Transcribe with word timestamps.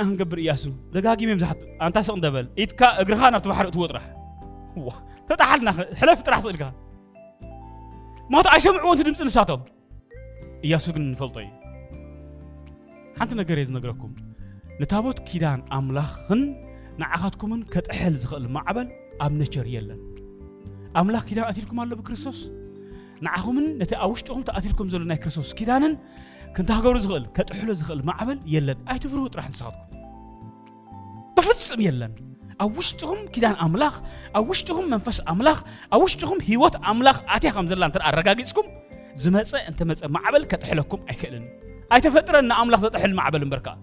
ክንገብር 0.00 0.38
እያሱ 0.42 0.64
ደጋጊመ 0.94 1.28
እዮም 1.28 1.38
ዝሓቱ 1.42 1.60
ኣንታስቕ 1.84 2.14
እንደበል 2.18 2.46
ኢትካ 2.62 2.80
እግርኻ 3.02 3.20
ናብቲ 3.34 3.46
ባሕሪ 3.50 3.66
እትዎ 3.70 3.86
ጥራሕ 3.90 4.06
ተጣሓልና 5.28 5.68
ሕለፍ 6.00 6.18
ጥራሕ 6.26 6.40
ስእልካ 6.44 6.64
ምክንያቱ 8.30 8.46
ኣይሰምዕዎ 8.54 8.90
እቲ 8.96 9.00
ድምፂ 9.08 9.18
ንሳቶም 9.28 9.60
እያሱ 10.66 10.86
ግን 10.96 11.04
ንፈልጦ 11.12 11.36
እዩ 11.44 11.50
ሓንቲ 13.18 13.30
ነገር 13.40 13.56
እየ 13.60 13.68
ዝነግረኩም 13.70 14.12
ንታቦት 14.80 15.18
ኪዳን 15.28 15.60
ኣምላኽን 15.78 16.42
ንዓኻትኩምን 17.02 17.60
ከጥሕል 17.72 18.14
ዝኽእል 18.22 18.46
ማዕበል 18.56 18.88
ኣብ 19.24 19.32
ነቸር 19.40 19.66
የለን 19.74 20.00
ኣምላኽ 21.00 21.24
ኪዳን 21.30 21.46
ኣትልኩም 21.50 21.78
ኣሎ 21.84 21.90
ብክርስቶስ 22.00 22.38
ንዓኹምን 23.26 23.66
ነቲ 23.80 23.92
ኣብ 24.04 24.10
ውሽጢኹም 24.14 24.42
ተኣትልኩም 24.48 24.86
ዘሎ 24.92 25.02
ናይ 25.10 25.18
ክርስቶስ 25.22 25.50
ኪዳንን 25.58 25.92
ክንታገብሩ 26.54 26.96
ዝኽእል 27.04 27.24
ከጥሕሎ 27.36 27.68
ዝኽእል 27.80 28.00
ማዕበል 28.10 28.38
የለን 28.54 28.78
ኣይትፍርሁ 28.92 29.22
ጥራሕ 29.34 29.46
ንስኻትኩም 29.52 29.88
بفصم 31.40 31.80
يلم 31.80 32.14
أوشتهم 32.60 33.26
كدان 33.26 33.52
أملاخ 33.54 34.00
أوشتهم 34.36 34.90
منفس 34.90 35.22
أملاخ 35.28 35.62
أوشتهم 35.92 36.38
هيوت 36.42 36.76
أملاخ 36.76 37.20
أتي 37.28 37.50
خمزة 37.50 37.74
لان 37.74 37.92
ترى 37.92 38.08
الرقاقيسكم 38.08 38.62
زمتس 39.14 39.54
أنت 39.54 39.82
مس 39.82 40.04
معبل 40.04 40.44
كتحلكم 40.44 41.00
أكلن 41.08 41.48
أي 41.92 42.00
تفترة 42.00 42.38
أن 42.38 42.52
أملاخ 42.52 42.90
تحل 42.90 43.14
معبل 43.14 43.44
بركة 43.48 43.78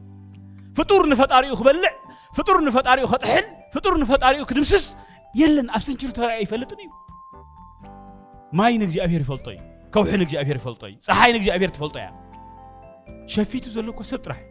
فطور 0.75 1.09
نفطاري 1.09 1.47
يخبلع 1.47 1.91
فطور 2.35 2.63
نفطاري 2.65 3.01
يخطحل 3.01 3.43
فطور 3.73 3.99
نفطاري 3.99 4.37
يخدمسس 4.37 4.97
يلن 5.35 5.69
أبسن 5.69 5.97
شرط 5.99 6.19
رأي 6.19 6.41
يفلتني 6.41 6.83
ما 8.53 8.69
ينك 8.69 8.87
جي 8.87 9.03
أبير 9.03 9.23
فلطي 9.23 9.57
كوح 9.93 10.07
ينك 10.13 10.27
جي 10.27 10.41
أبير 10.41 10.57
فلطي 10.57 10.97
صحاي 10.99 11.29
ينك 11.31 11.41
جي 11.41 11.55
أبير 11.55 11.69
تفلطي 11.69 12.09
شفيتو 13.25 13.69
زلوك 13.69 13.99
وسبت 13.99 14.27
راح 14.27 14.41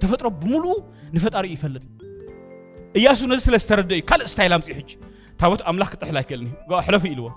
تفترة 0.00 0.28
بملو 0.28 0.92
نفطاري 1.14 1.52
يفلتني 1.52 1.95
اياسو 2.96 3.26
نزل 3.26 3.40
سلسترد 3.40 3.92
اي 3.92 4.00
كل 4.00 4.28
ستايل 4.28 4.52
امسي 4.52 4.74
حج 4.74 4.94
تاوت 5.38 5.62
املاك 5.62 5.88
تحلا 5.94 6.20
كلني 6.22 6.50
قال 6.70 6.84
حلف 6.84 7.04
يلو 7.04 7.32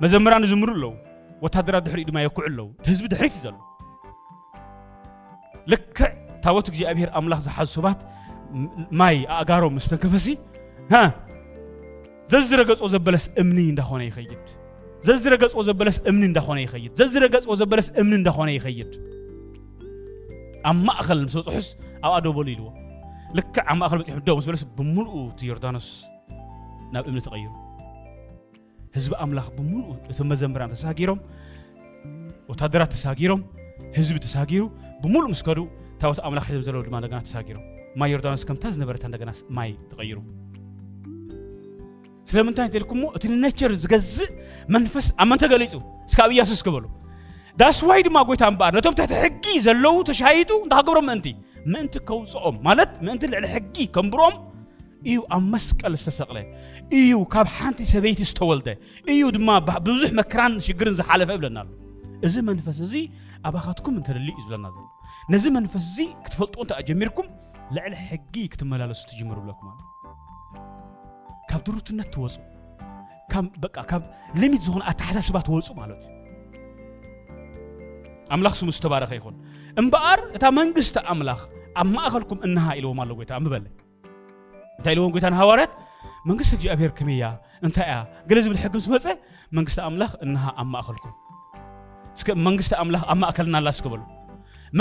مزمران 0.00 0.46
زمر 0.46 0.74
لو 0.74 0.94
وتادر 1.42 1.78
دحري 1.78 2.04
دما 2.04 2.22
يكو 2.22 2.42
علو 2.42 2.74
تهزب 2.82 3.08
دحري 3.08 3.28
تزل 3.28 3.54
لك 5.66 6.18
تاوت 6.42 6.70
جي 6.70 6.90
ابيهر 6.90 7.18
املاك 7.18 7.38
زحاز 7.40 7.68
سبات 7.68 8.02
ماي 8.90 9.26
اغارو 9.28 9.70
مستنكفسي 9.70 10.38
ها 10.90 11.26
ززر 12.28 12.62
غص 12.72 12.82
وزبلس 12.82 13.30
امني 13.40 13.70
اندا 13.70 13.82
هنا 13.82 14.04
يخيد 14.04 14.38
ززر 15.02 15.44
غص 15.44 15.54
وزبلس 15.56 16.06
امني 16.08 16.26
اندا 16.26 16.40
هنا 16.40 16.60
يخيد 16.60 16.94
ززر 16.94 17.36
غص 17.36 17.48
وزبلس 17.48 17.92
امني 17.98 18.14
اندا 18.14 18.30
هنا 18.30 18.50
يخيد 18.52 19.00
اما 20.66 20.92
اخل 21.00 21.24
مسوتحس 21.24 21.76
او 22.04 22.16
ادوبول 22.16 22.48
يلو 22.48 22.87
ልክዕ 23.36 23.62
ኣብ 23.70 23.76
ማእኸል 23.80 23.98
በፂሑ 24.00 24.18
ደው 24.26 24.34
ምስ 24.38 24.44
በለስ 24.48 24.62
ብምልኡ 24.76 25.10
እቲ 25.32 25.40
ዮርዳኖስ 25.48 25.88
ናብ 26.94 27.04
እምኒ 27.10 27.18
ተቐይሩ 27.26 27.48
ህዝቢ 28.96 29.12
ኣምላኽ 29.24 29.46
ብምልኡ 29.56 29.86
እቲ 30.12 30.18
መዘምራን 30.30 30.70
ተሳጊሮም 30.74 31.18
ወታደራት 32.52 32.90
ተሳጊሮም 32.94 33.40
ህዝቢ 33.96 34.16
ተሳጊሩ 34.26 34.62
ብምሉእ 35.02 35.28
ምስ 35.32 35.42
ከዱ 35.48 35.58
ታቦት 36.00 36.20
ኣምላኽ 36.28 36.46
ሒዞም 36.52 36.64
ዘለዉ 36.68 36.80
ድማ 36.88 36.94
እንደገና 37.00 37.20
ተሳጊሮም 37.28 37.64
ማይ 38.00 38.08
ዮርዳኖስ 38.14 38.44
ከምታ 38.50 38.64
ዝነበረታ 38.76 39.04
እንደገና 39.10 39.30
ማይ 39.58 39.70
ተቐይሩ 39.90 40.18
ስለምንታይ 42.30 42.64
እንተልኩሞ 42.68 43.02
እቲ 43.16 43.22
ንነቸር 43.34 43.74
ዝገዝእ 43.82 44.30
መንፈስ 44.76 45.06
ኣብ 45.22 45.26
መን 45.30 45.38
ተገሊፁ 45.42 45.74
እስካብ 46.08 46.30
ኢያሱስ 46.36 46.60
ክበሉ 46.66 46.84
ዳስዋይ 47.60 48.00
ድማ 48.06 48.16
ጎይታ 48.28 48.42
እምበኣር 48.52 48.72
ነቶም 48.78 48.94
ትሕቲ 48.98 49.14
ሕጊ 49.22 49.44
ዘለው 49.66 49.94
ተሻሂጡ 50.08 50.50
እንታሃገብሮም 50.64 51.06
ምእንቲ 51.10 51.26
ምእንቲ 51.72 51.94
ከውፅኦም 52.08 52.56
ማለት 52.66 52.90
ምእንቲ 53.06 53.22
ልዕሊ 53.32 53.46
ሕጊ 53.54 53.76
ከምብሮም 53.94 54.34
እዩ 55.08 55.18
ኣብ 55.34 55.42
መስቀል 55.54 55.94
ዝተሰቕለ 56.00 56.38
እዩ 56.98 57.10
ካብ 57.32 57.46
ሓንቲ 57.56 57.80
ሰበይቲ 57.92 58.20
ዝተወልደ 58.30 58.68
እዩ 59.12 59.20
ድማ 59.36 59.48
ብብዙሕ 59.68 60.10
መከራን 60.20 60.54
ሽግርን 60.66 60.96
ዝሓለፈ 61.00 61.28
ይብለና 61.36 61.58
ኣሎ 61.62 61.68
እዚ 62.26 62.34
መንፈስ 62.50 62.78
እዚ 62.86 62.94
ኣባኻትኩም 63.48 63.96
እንተደሊ 64.00 64.28
እዩ 64.34 64.38
ዝብለና 64.44 64.66
ዘሎ 64.76 64.84
ነዚ 65.32 65.44
መንፈስ 65.58 65.84
እዚ 65.92 65.98
ክትፈልጥዎ 66.26 66.60
እንተ 66.64 66.72
ጀሚርኩም 66.88 67.28
ልዕሊ 67.76 67.94
ሕጊ 68.10 68.34
ክትመላለሱ 68.52 69.00
ትጅምሩ 69.10 69.36
ብለኩም 69.44 69.68
ካብ 71.50 71.60
ድሩትነት 71.66 72.08
ትወፁ 72.14 72.36
በቃ 73.64 73.76
ካብ 73.90 74.02
ሊሚት 74.42 74.62
ዝኾነ 74.66 74.82
ኣተሓሳስባ 74.90 75.36
ትወፁ 75.48 75.68
ማለት 75.80 76.02
እዩ 76.08 76.16
ኣምላኽ 78.34 78.54
ስሙ 78.60 78.68
ዝተባረኸ 78.76 79.10
ይኹን 79.18 79.34
እምበኣር 79.80 80.20
እታ 80.36 80.44
መንግስቲ 80.60 80.96
ኣምላኽ 81.12 81.40
ኣብ 81.80 81.88
ማእኸልኩም 81.96 82.38
እናሃ 82.46 82.64
ኢልዎም 82.78 83.00
ኣሎ 83.02 83.10
ጎይታ 83.18 83.32
ምበለ 83.42 83.64
እንታይ 84.78 84.92
ኢልዎም 84.94 85.12
ጎይታ 85.14 85.26
ንሃዋርያት 85.34 85.72
መንግስቲ 86.28 86.50
እግዚኣብሔር 86.58 86.92
ከመያ 86.98 87.24
እንታይ 87.66 87.86
እያ 87.90 87.98
ገለ 88.30 88.38
ዝብል 88.44 88.58
ሕጊ 88.62 88.70
ምስ 88.78 88.86
መፀ 88.94 89.06
መንግስቲ 89.58 89.78
ኣምላኽ 89.88 90.12
እናሃ 90.26 90.44
ኣብ 90.62 90.68
ማእኸልኩም 90.74 91.14
እስከ 92.18 92.28
መንግስቲ 92.48 92.72
ኣምላኽ 92.84 93.02
ኣብ 93.12 93.18
ማእከልና 93.22 93.54
ኣላ 93.62 93.68
ስክበሉ 93.78 94.00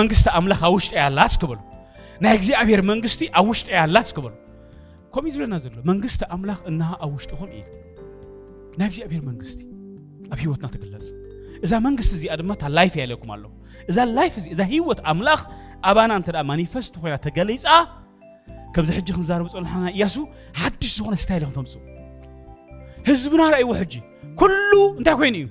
መንግስቲ 0.01 0.27
ኣምላኽ 0.41 0.61
ኣብ 0.67 0.73
ውሽጢ 0.77 0.93
እያ 0.97 1.03
ኣላ 1.11 1.21
ስክበሉ 1.35 1.59
ናይ 2.23 2.33
እግዚኣብሔር 2.39 2.83
መንግስቲ 2.91 3.21
ኣብ 3.39 3.45
ውሽጢ 3.53 3.69
እያ 3.75 3.79
ኣላ 3.87 3.97
ስክበሉ 4.11 4.33
ከምኡ 5.13 5.25
እዩ 5.31 5.35
ዝብለና 5.37 5.55
ዘሎ 5.65 5.73
መንግስቲ 5.91 6.21
ኣምላኽ 6.37 6.59
እናሃ 6.73 6.89
ኣብ 7.05 7.11
ውሽጢኹም 7.19 7.51
እዩ 7.59 7.63
ናይ 8.79 8.87
እግዚኣብሔር 8.91 9.23
መንግስቲ 9.31 9.59
ኣብ 10.33 10.39
ሂወትና 10.45 10.65
ትግለፅ 10.75 11.05
እዛ 11.65 11.73
መንግስቲ 11.85 12.11
እዚኣ 12.17 12.33
ድማ 12.41 12.51
እታ 12.57 12.63
ላይፍ 12.77 12.93
እያ 12.97 13.03
ኢለኩም 13.07 13.29
ኣለኹ 13.35 13.51
እዛ 13.89 13.97
ላይፍ 14.17 14.33
እዚ 14.39 14.45
እዛ 14.53 14.59
ሂወት 14.73 14.99
ኣምላኽ 15.11 15.41
ኣባና 15.89 16.11
እንተ 16.19 16.29
ደኣ 16.35 16.43
ማኒፌስቶ 16.51 16.93
ኮይና 17.01 17.15
ተገሊፃ 17.25 17.63
ከምዚ 18.75 18.89
ሕጂ 18.97 19.07
ክንዛረብ 19.17 19.47
ፀልሓና 19.55 19.85
እያሱ 19.95 20.15
ሓድሽ 20.61 20.91
ዝኾነ 20.97 21.15
ስታይል 21.23 21.43
ክንተምፅኡ 21.47 21.79
ህዝብና 23.09 23.41
ረእይዎ 23.53 23.69
ሕጂ 23.81 23.93
ኩሉ 24.39 24.71
እንታይ 24.99 25.15
ኮይኑ 25.19 25.35
እዩ 25.41 25.47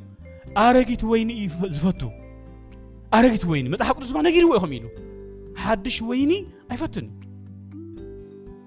ኣረጊት 0.64 1.02
ወይኒ 1.12 1.30
እዩ 1.42 1.46
ዝፈቱ 1.76 2.02
ኣረጊት 3.18 3.44
ወይኒ 3.52 3.66
መፅሓፍ 3.74 3.94
ቅዱስ 4.00 4.10
ድማ 4.12 4.20
ነጊርዎ 4.28 4.52
ኢኹም 4.58 4.72
ኢሉ 4.78 4.86
ሓድሽ 5.64 5.96
ወይኒ 6.10 6.32
ኣይፈቱን 6.72 7.06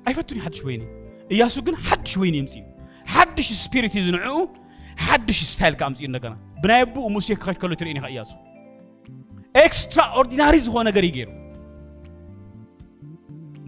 ኣይፈቱን 0.09 0.35
እዩ 0.39 0.43
ሓድሽ 0.47 0.61
ወይኒ 0.69 0.83
እያሱ 1.35 1.55
ግን 1.67 1.75
ሓድሽ 1.87 2.13
ወይኒ 2.23 2.35
የምፅ 2.41 2.53
እዩ 2.59 2.65
ሓድሽ 3.15 3.47
ስፒሪት 3.63 3.93
እዩ 3.97 4.03
ዝንዕኡ 4.07 4.33
ሓድሽ 5.07 5.37
ስታይል 5.39 5.49
ስታይልካ 5.53 5.81
ኣምፅኡ 5.89 6.03
እንደገና 6.09 6.33
ብናይ 6.61 6.79
ኣቦኡ 6.85 7.05
ሙሴ 7.15 7.27
ክኸጅከሎ 7.41 7.71
ትርኢ 7.79 7.89
ኢኻ 7.99 8.05
እያሱ 8.13 8.29
ኤክስትራኦርዲናሪ 9.65 10.55
ዝኾነ 10.65 10.83
ነገር 10.89 11.03
እዩ 11.07 11.11
ገይሩ 11.17 11.29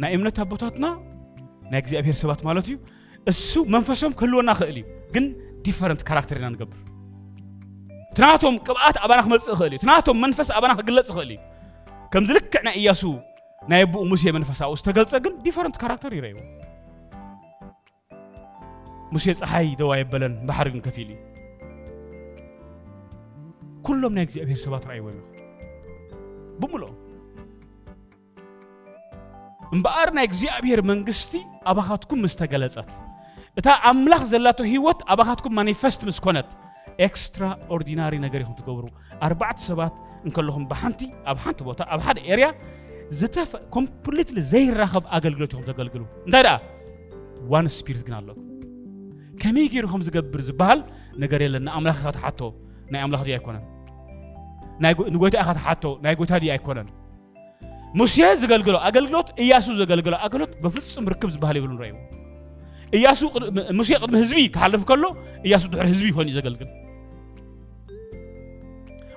ናይ 0.02 0.12
እምነት 0.18 0.38
ኣቦታትና 0.44 0.86
ናይ 1.72 1.80
እግዚኣብሔር 1.84 2.16
ሰባት 2.24 2.42
ማለት 2.50 2.66
እዩ 2.72 2.78
እሱ 3.32 3.50
መንፈሶም 3.76 4.14
ክህልወና 4.22 4.50
ክእል 4.60 4.78
እዩ 4.82 4.86
ግን 5.16 5.26
ዲፈረንት 5.68 6.02
ካራክተር 6.10 6.38
ኢና 6.42 6.48
ንገብር 6.56 6.80
ትናቶም 8.18 8.56
ቅብኣት 8.68 8.98
ኣባና 9.06 9.20
ክመፅእ 9.28 9.54
ክእል 9.62 9.74
እዩ 9.76 9.80
ትናቶም 9.86 10.20
መንፈስ 10.26 10.50
ኣባና 10.60 10.72
ክግለፅ 10.80 11.10
ክእል 11.20 11.32
እዩ 11.36 11.40
ከምዚ 12.14 12.32
ልክዕ 12.38 12.62
ናይ 12.68 12.76
እያሱ 12.82 13.04
ናይ 13.74 13.84
ኣቦኡ 13.88 14.04
ሙሴ 14.14 14.24
መንፈሳዊ 14.40 14.74
ዝተገልፀ 14.82 15.16
ግን 15.28 15.34
ዲፈረንት 15.48 15.76
ካራክተር 15.84 16.14
ይረእዩ 16.20 16.38
ሙሴ 19.16 19.26
ፀሐይ 19.40 19.70
ደው 19.80 19.90
ኣይበለን 19.96 20.34
ባሕሪ 20.50 20.68
ግን 20.74 20.82
ከፊል 20.88 21.08
እዩ 21.14 21.18
ኩሎም 23.86 24.14
ናይ 24.18 24.24
እግዚኣብሔር 24.28 24.60
ሰባት 24.66 24.84
ረኣይዎም 24.90 25.08
ኢኹ 25.12 25.22
ብምልኦም 26.62 26.96
እምበኣር 29.76 30.10
ናይ 30.18 30.26
እግዚኣብሔር 30.30 30.80
መንግስቲ 30.92 31.34
ኣባኻትኩም 31.72 32.22
ምስ 32.26 32.36
ተገለፀት 32.42 32.92
እታ 33.60 33.68
ኣምላኽ 33.92 34.22
ዘላቶ 34.32 34.60
ህይወት 34.74 35.00
ኣባኻትኩም 35.16 35.56
ማኒፌስት 35.60 36.02
ምስ 36.10 36.20
ኮነት 36.26 36.50
ኤክስትራ 37.08 37.44
ኦርዲናሪ 37.78 38.14
ነገር 38.26 38.40
ኢኹም 38.46 38.56
ትገብሩ 38.60 38.86
ኣርባዕተ 39.28 39.60
ሰባት 39.70 39.96
እንከለኹም 40.28 40.66
ብሓንቲ 40.72 41.02
ኣብ 41.32 41.38
ሓንቲ 41.46 41.60
ቦታ 41.70 41.80
ኣብ 41.94 42.02
ሓደ 42.08 42.18
ኤርያ 42.34 42.48
ኮምፕሊትሊ 43.78 44.38
ዘይራኸብ 44.54 45.04
ኣገልግሎት 45.18 45.54
ኢኹም 45.56 45.68
ተገልግሉ 45.72 46.02
እንታይ 46.28 46.46
ደኣ 46.50 46.56
ዋን 47.54 47.68
ስፒሪት 47.80 48.04
ግን 48.08 48.16
ኣለኩም 48.22 48.48
ከመይ 49.42 49.68
ገይሩ 49.74 49.86
ከም 49.92 50.02
ዝገብር 50.08 50.42
ዝበሃል 50.48 50.80
ነገር 51.24 51.40
የለን 51.46 51.64
ንኣምላኽ 51.68 51.98
ኢኻ 52.04 52.08
ተሓቶ 52.18 52.40
ናይ 52.94 53.00
ኣምላኽ 53.06 53.22
ድዩ 53.28 53.32
ኣይኮነን 53.38 53.64
ንጎይታ 55.14 55.36
ኢኻ 55.44 55.50
ተሓቶ 55.60 55.84
ናይ 56.06 56.14
ጎይታ 56.20 56.34
ድዩ 56.44 56.52
ኣይኮነን 56.56 56.88
ሙሴ 58.00 58.16
ዘገልግሎ 58.42 58.76
ኣገልግሎት 58.90 59.30
እያሱ 59.44 59.68
ዘገልግሎ 59.82 60.14
ኣገልግሎት 60.26 60.54
ብፍፁም 60.66 61.06
ርክብ 61.14 61.30
ዝበሃል 61.36 61.56
ይብሉ 61.60 61.72
ንረእዩ 61.78 61.94
እያሱ 62.98 63.20
ሙሴ 63.80 63.90
ቅድሚ 64.04 64.16
ህዝቢ 64.24 64.44
ክሓልፍ 64.56 64.82
ከሎ 64.90 65.04
እያሱ 65.48 65.64
ድሕሪ 65.74 65.88
ህዝቢ 65.94 66.06
ይኮን 66.12 66.28
እዩ 66.30 66.36
ዘገልግል 66.40 66.70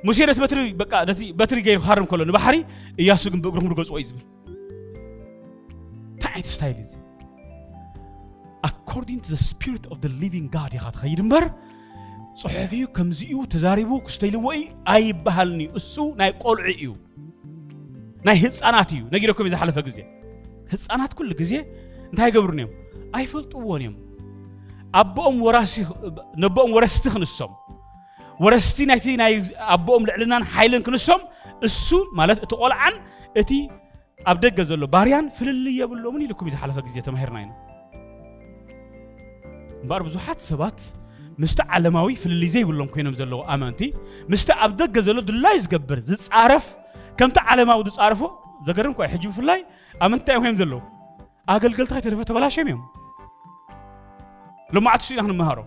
ሙሴ 0.09 0.19
ነቲ 0.31 0.39
በትሪ 0.45 0.61
በቃ 0.83 0.93
ነቲ 1.11 1.21
በትሪ 1.41 1.59
ገይሩ 1.69 1.79
ክሃርም 1.85 2.07
ከሎ 2.13 2.21
ንባሕሪ 2.31 2.57
እያሱ 3.03 3.23
ግን 3.35 3.41
ብእግሩ 3.45 3.61
ክምርገፅዎ 3.65 3.97
እዩ 4.01 4.05
ዝብል 4.11 4.25
እንታይ 6.15 6.33
ዓይነት 6.37 6.51
ስታይል 6.57 6.77
እዩ 6.85 6.95
according 8.85 9.19
to 9.25 9.29
the 9.37 9.43
spirit 9.51 9.85
of 9.87 9.97
the 10.07 10.11
living 10.23 10.47
God 10.57 10.71
ኢኻ 10.79 10.85
ትኸይድ 10.97 11.21
እምበር 11.25 11.45
ፅሑፍ 12.43 12.71
እዩ 12.77 12.85
ከምዚ 12.97 13.19
እዩ 13.33 13.41
ተዛሪቡ 13.55 13.91
ክስተይልዎ 14.07 14.47
እዩ 14.59 14.65
ኣይበሃልኒ 14.95 15.63
እሱ 15.79 15.95
ናይ 16.21 16.31
ቆልዑ 16.45 16.67
እዩ 16.75 16.85
ናይ 18.27 18.37
ህፃናት 18.45 18.91
እዩ 18.97 19.01
ነጊረኩም 19.15 19.49
ዝሓለፈ 19.55 19.79
ግዜ 19.89 19.99
ህፃናት 20.73 21.13
ኩሉ 21.19 21.31
ግዜ 21.41 21.53
እንታይ 22.11 22.29
ይገብሩን 22.31 22.59
እዮም 22.63 22.73
ኣይፈልጥዎን 23.19 23.81
እዮም 23.85 23.95
ኣቦኦም 25.03 25.37
ወራሲ 25.47 25.75
ነቦኦም 26.45 26.71
ወረስቲ 26.79 27.05
ክንሶም 27.15 27.53
ወረስቲ 28.47 28.79
ናይቲ 28.91 29.07
ናይ 29.23 29.35
ኣቦኦም 29.77 30.03
ልዕልናን 30.11 30.45
ሓይልን 30.55 30.83
ክንሶም 30.89 31.21
እሱ 31.69 31.89
ማለት 32.21 32.39
እቲ 32.47 32.53
ቆልዓን 32.63 32.95
እቲ 33.43 33.51
ኣብ 34.31 34.37
ደገ 34.45 34.59
ዘሎ 34.73 34.83
ባርያን 34.97 35.27
ፍልልይ 35.39 35.77
የብሎምን 35.83 36.21
ኢልኩም 36.27 36.47
እዩ 36.49 36.53
ዝሓለፈ 36.57 36.77
ግዜ 36.89 36.97
ተማሂርና 37.09 37.39
ኢና 37.45 37.53
እምበር 39.85 40.03
ብዙሓት 40.09 40.39
ሰባት 40.51 40.79
ምስቲ 41.43 41.59
ዓለማዊ 41.77 42.11
ፍልልይ 42.21 42.49
ዘይብሎም 42.53 42.87
ኮይኖም 42.93 43.15
ዘለዎ 43.19 43.41
ኣመንቲ 43.55 43.81
ምስቲ 44.33 44.51
ኣብ 44.65 44.71
ደገ 44.81 44.97
ዘሎ 45.07 45.19
ድላይ 45.31 45.57
ዝገብር 45.65 45.99
ዝፃረፍ 46.09 46.67
ከምቲ 47.19 47.37
ዓለማዊ 47.53 47.81
ዝፃረፎ 47.97 48.23
ዘገርም 48.69 48.93
ኳ 48.99 49.09
ሕጂ 49.15 49.25
ብፍላይ 49.31 49.61
ኣመንቲ 50.05 50.25
እንታይ 50.31 50.37
እዮም 50.41 50.57
ዘለዉ 50.61 50.81
ኣገልገልቲ 51.55 51.91
ከይተደፈ 51.97 52.21
ተበላሸም 52.31 52.67
እዮም 52.71 52.81
ልማዓት 54.77 55.03
ኢና 55.17 55.21
ክንመሃሮ 55.27 55.59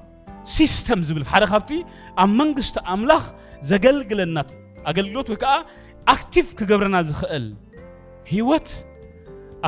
ሲስተም 0.56 1.00
ዝብል 1.10 1.26
ሓደ 1.34 1.44
ካብቲ 1.52 1.70
ኣብ 2.24 2.32
መንግስቲ 2.40 2.76
ኣምላኽ 2.96 3.24
ዘገልግለና 3.72 4.38
ኣገልግሎት 4.92 5.30
ወይ 5.34 5.40
ከዓ 5.44 5.54
ኣክቲቭ 6.16 6.48
ክገብረና 6.62 6.98
ዝኽእል 7.10 7.46
ሂወት 8.34 8.70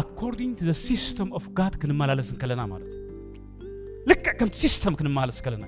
ኣኮርዲንግ 0.04 0.56
ቱ 0.62 0.72
ዘ 0.72 0.74
ሲስተም 0.88 1.30
ኦፍ 1.40 1.48
ጋድ 1.60 1.74
ክንመላለስ 1.84 2.28
ንከለና 2.38 2.62
ማለት 2.74 2.92
እዩ 2.98 3.09
ልክ 4.10 4.26
ከምቲ 4.40 4.56
ሲስተም 4.64 4.94
ክንመሃለስ 5.00 5.38
ከለና 5.46 5.66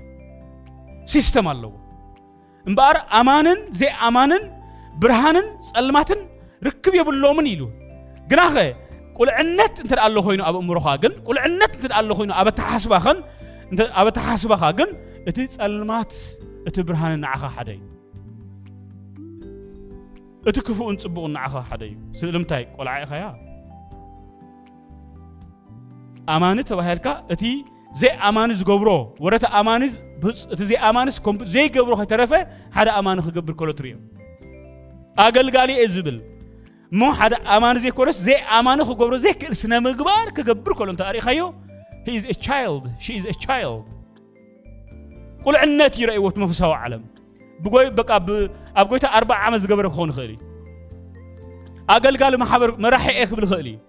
ሲስተም 1.14 1.46
ኣለዎ 1.52 1.72
እምበኣር 2.70 2.98
ኣማንን 3.20 3.60
ዘይኣማንን 3.80 4.44
ብርሃንን 5.04 5.48
ጸልማትን 5.68 6.20
ርክብ 6.68 6.94
የብሎምን 7.00 7.48
ኢሉ 7.54 7.62
ግና 8.32 8.42
ኸ 8.56 8.66
ቁልዕነት 9.20 9.76
እንተ 9.84 9.94
ኣሎ 10.08 10.16
ኮይኑ 10.28 10.42
ኣብ 10.50 10.56
እምሮኻ 10.64 10.88
ግን 11.04 11.14
ቁልዕነት 11.28 11.72
እንተ 11.78 11.92
ኣሎ 12.00 12.10
ኮይኑ 12.20 12.32
ኣብ 12.42 12.48
ኣተሓስባኸን 12.52 13.18
ኣብ 14.00 14.08
ኣተሓስባኻ 14.12 14.64
ግን 14.80 14.90
እቲ 15.30 15.38
ጸልማት 15.56 16.14
እቲ 16.70 16.76
ብርሃንን 16.90 17.20
ንዓኻ 17.26 17.44
ሓደ 17.56 17.70
እዩ 17.78 17.82
እቲ 20.50 20.58
ክፉኡን 20.68 20.96
ጽቡቕን 21.04 21.34
ንዓኻ 21.38 21.54
ሓደ 21.70 21.82
እዩ 21.94 21.98
ስለምንታይ 22.20 22.64
ቆልዓ 22.78 22.94
ኢኸያ 23.04 23.26
ኣማኒ 26.34 26.58
ተባሂልካ 26.70 27.08
እቲ 27.34 27.44
زي 27.92 28.08
أمانز 28.10 28.64
جبره 28.64 29.16
ورثة 29.20 29.60
أمانز 29.60 30.00
بس 30.24 30.48
تزي 30.48 30.78
أمانز 30.78 31.20
كم 31.20 31.46
زي 31.46 31.68
جبره 31.68 32.02
هتعرفه 32.02 32.48
هذا 32.72 32.92
أمان 33.00 33.22
خجبر 33.22 33.54
كلوتريو 33.54 33.98
أقل 35.20 35.58
قالي 35.58 35.86
إزبل 35.86 36.22
مو 36.92 37.12
هذا 37.12 37.36
أمان 37.38 37.80
زي 37.80 37.92
كورس 37.92 38.18
زي 38.22 38.36
امانه 38.36 38.84
خجبره 38.84 39.18
زي 39.18 39.34
كرسنا 39.34 39.80
مجبار 39.80 40.30
كجبر 40.38 40.74
كلهم 40.74 40.96
تاريخ 40.96 41.28
أيو 41.28 41.54
he 42.08 42.20
is 42.20 42.24
a 42.24 42.34
child 42.48 42.84
she 43.08 43.14
is 43.20 43.26
a 43.26 43.48
child 43.48 43.84
قل 45.46 45.56
عنات 45.56 46.00
يرأي 46.00 46.18
وتمفسوا 46.18 46.76
عالم 46.76 47.06
بقول 47.60 47.90
بقى 47.92 48.26
ب 48.26 48.52
أبقيت 48.76 49.06
أربع 49.06 49.36
عام 49.36 49.58
زجبر 49.58 49.90
خون 49.90 50.12
خالي 50.12 50.38
أقل 51.90 52.18
قال 52.18 52.40
محبر 52.40 52.80
مرحي 52.80 53.10
إيه 53.12 53.26
بالخيري 53.26 53.80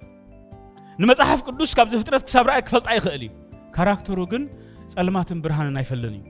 نمت 1.00 1.20
أحف 1.20 1.43
قدوس 1.43 1.75
كابز 1.75 1.96
فترة 1.96 2.19
كسبرة 2.19 2.52
إيه 2.52 2.60
فلت 2.64 2.88
أي 2.88 3.00
خالي 3.00 3.41
ካራክተሩ 3.76 4.19
ግን 4.32 4.42
ጸልማትን 4.92 5.38
ብርሃንን 5.44 5.76
ኣይፈልን 5.80 6.14
እዩ 6.19 6.22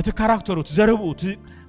እቲ 0.00 0.06
ካራክተሩ 0.20 0.56
እቲ 0.64 0.70
ዘረብኡ 0.78 1.08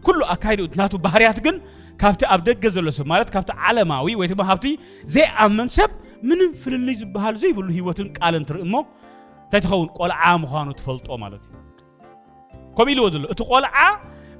ኩሉ 0.06 0.20
ኣካይድኡ 0.34 0.68
ናቱ 0.82 0.94
ባህርያት 1.06 1.40
ግን 1.46 1.56
ካብቲ 2.02 2.22
ኣብ 2.34 2.40
ደገ 2.48 2.64
ዘሎ 2.76 2.88
ሰብ 2.98 3.06
ማለት 3.14 3.30
ካብቲ 3.34 3.50
ዓለማዊ 3.68 4.08
ወይ 4.22 4.28
ድማ 4.32 4.42
ካብቲ 4.50 4.68
ዘይኣመን 5.16 5.68
ሰብ 5.78 5.92
ምንም 6.30 6.50
ፍልልይ 6.64 6.96
ዝበሃል 7.02 7.36
ዘይብሉ 7.44 7.68
ሂወትን 7.78 8.08
ቃልን 8.18 8.44
ትርኢ 8.50 8.62
እሞ 8.68 8.76
እንታይ 9.44 9.62
ትኸውን 9.66 9.90
ቆልዓ 10.00 10.24
ምዃኑ 10.44 10.70
ትፈልጦ 10.80 11.08
ማለት 11.24 11.44
እዩ 11.50 11.60
ከምኡ 12.78 12.88
ኢልዎ 12.96 13.08
ዘሎ 13.16 13.24
እቲ 13.34 13.44
ቆልዓ 13.52 13.76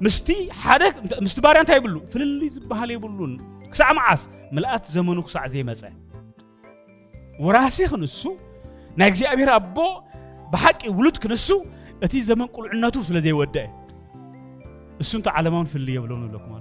ምስቲ 0.04 0.28
ሓደ 0.62 0.82
ምስቲ 1.24 1.38
ባርያ 1.44 1.60
እንታይ 1.64 1.76
ይብሉ 1.80 1.96
ፍልልይ 2.12 2.50
ዝበሃል 2.54 2.90
የብሉን 2.94 3.34
ክሳዕ 3.72 3.90
መዓስ 3.98 4.22
ምልኣት 4.56 4.84
ዘመኑ 4.96 5.18
ክሳዕ 5.28 5.44
ዘይመፀ 5.54 5.82
ወራሲ 7.46 7.78
ክንሱ 7.92 8.20
ናይ 8.98 9.08
እግዚኣብሔር 9.12 9.50
ኣቦ 9.58 9.76
بحكي 10.54 10.88
ولد 10.88 11.16
كنسو 11.16 11.64
اتي 12.02 12.18
زمن 12.20 12.46
قول 12.54 12.68
عناتو 12.76 13.02
سلازي 13.02 13.32
ودا 13.32 13.70
السنة 15.00 15.22
علمان 15.26 15.64
في 15.64 15.76
اللي 15.76 15.94
يبلون 15.94 16.32
لكم 16.32 16.60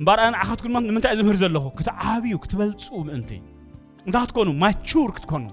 مبار 0.00 0.18
انا 0.18 0.36
اخذ 0.36 0.56
كل 0.60 0.72
من 0.72 0.96
انت 0.96 1.06
ازمر 1.06 1.32
زلهو 1.34 1.70
كنت 1.70 1.88
عابي 1.88 2.34
وكتبل 2.34 2.72
تصوم 2.72 3.10
انت 3.10 3.32
انت 4.06 4.16
هتكونوا 4.16 4.52
ماتشور 4.52 5.10
كتكونوا 5.10 5.50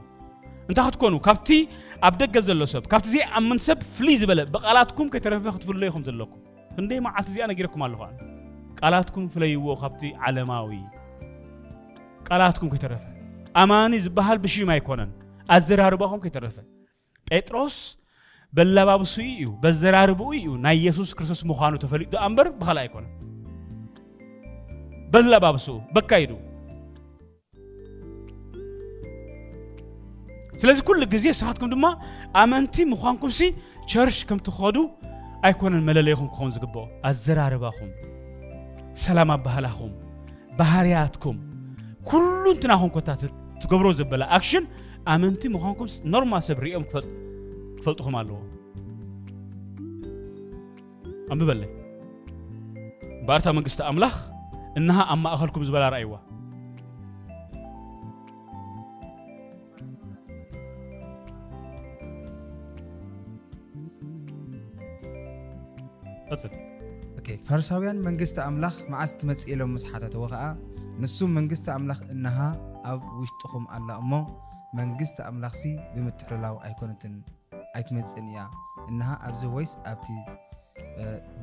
انت 0.69 0.79
هتكونوا 0.79 1.19
كابتي 1.19 1.67
ابدا 2.03 2.39
زلو 2.39 2.65
سب 2.65 2.81
كابتي 2.85 3.09
زي 3.09 3.21
امن 3.37 3.57
سب 3.57 3.83
فليز 3.83 4.25
بلا 4.25 4.43
بقالاتكم 4.43 5.09
كترفخ 5.09 5.57
تفليهم 5.57 6.03
زلكم 6.03 6.37
فندي 6.77 6.99
ما 6.99 7.09
عاد 7.09 7.27
زي 7.29 7.45
انا 7.45 7.53
غيركم 7.53 7.83
الله 7.83 8.11
قالاتكم 8.83 9.27
فليو 9.27 9.75
كابتي 9.75 10.15
علماوي 10.15 10.83
قالاتكم 12.31 12.69
كترفخ 12.69 13.07
اماني 13.57 13.99
زبحل 13.99 14.37
بشي 14.37 14.65
ما 14.65 14.75
يكونن 14.75 15.20
አዘራርቦም 15.55 16.19
ከተረፈ 16.25 16.57
ጴጥሮስ 17.29 17.75
በለባብሱ 18.57 19.13
እዩ 19.33 19.43
በዘራርቡ 19.63 20.21
እዩ 20.37 20.47
ናይ 20.63 20.75
ኢየሱስ 20.81 21.09
ክርስቶስ 21.17 21.41
ምዃኑ 21.49 21.73
ተፈሊጡ 21.83 22.13
እምበር 22.27 22.47
ብካልእ 22.59 22.81
ኣይኮነን 22.83 23.09
በለባብሱ 25.13 25.67
በካይዱ 25.95 26.31
ስለዚ 30.63 30.77
ኩሉ 30.87 31.01
ግዜ 31.13 31.25
ንስኻትኩም 31.33 31.69
ድማ 31.73 31.85
ኣመንቲ 32.41 32.75
ምዃንኩም 32.93 33.31
ሲ 33.37 33.41
ቸርች 33.91 34.19
ከም 34.29 34.39
ትኸዱ 34.47 34.77
ኣይኮነን 35.47 35.85
መለለይኹም 35.89 36.27
ክኸውን 36.33 36.51
ዝግብኦ 36.57 36.83
ኣዘራርባኹም 37.09 37.89
ሰላም 39.05 39.29
ኣባህላኹም 39.37 39.93
ባህርያትኩም 40.59 41.37
ኩሉ 42.09 42.43
እንትናኹም 42.55 42.89
ኮታ 42.97 43.09
ትገብሮ 43.63 43.87
ዘበላ 43.99 44.23
ኣክሽን 44.37 44.63
ኣመንቲ 45.09 45.41
ምዃንኩም 45.53 45.87
ኖርማ 46.13 46.33
ሰብ 46.47 46.57
ሪኦም 46.63 46.83
ክፈልጡኹም 46.93 48.15
ኣለዎ 48.19 48.35
ኣንብበለይ 51.33 51.69
እምበኣርታ 53.19 53.47
መንግስቲ 53.57 53.79
ኣምላኽ 53.91 54.15
እናሃ 54.79 54.97
ኣብ 55.13 55.19
ማእኸልኩም 55.23 55.63
ዝበላ 55.67 55.85
ረኣይዋ 55.93 56.13
ቅፅል 66.29 66.53
ፈሪሳውያን 67.47 67.97
መንግስቲ 68.07 68.37
ኣምላኽ 68.49 68.75
መዓዝ 68.91 69.11
ትመፅእ 69.19 69.49
ኢሎም 69.53 69.71
ምስ 69.75 69.83
ሓተትዎ 69.89 70.21
ከዓ 70.33 70.43
ንሱ 71.01 71.17
መንግስቲ 71.39 71.67
ኣምላኽ 71.79 71.99
እናሃ 72.13 72.37
ኣብ 72.91 73.01
ውሽጥኹም 73.19 73.65
ኣላ 73.75 73.89
እሞ 74.03 74.11
መንግስቲ 74.79 75.17
ኣምላኽሲ 75.29 75.63
ብምትሕልላው 75.93 76.55
ኣይኮነትን 76.67 77.13
ኣይትመፅን 77.77 78.27
እያ 78.31 78.41
እናሃ 78.89 79.09
ኣብዚ 79.27 79.43
ወይስ 79.55 79.71
ኣብቲ 79.91 80.05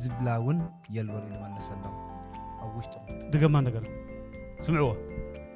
ዝብላ 0.03 0.29
እውን 0.41 0.61
የልወን 0.97 1.25
ኢሉ 1.29 1.35
መለሰ 1.45 1.69
ኣሎ 1.75 1.85
ኣብ 2.63 2.71
ውሽጦም 2.79 3.05
ድገማ 3.35 3.57
ነገር 3.67 3.85
ስምዕዎ 4.67 4.89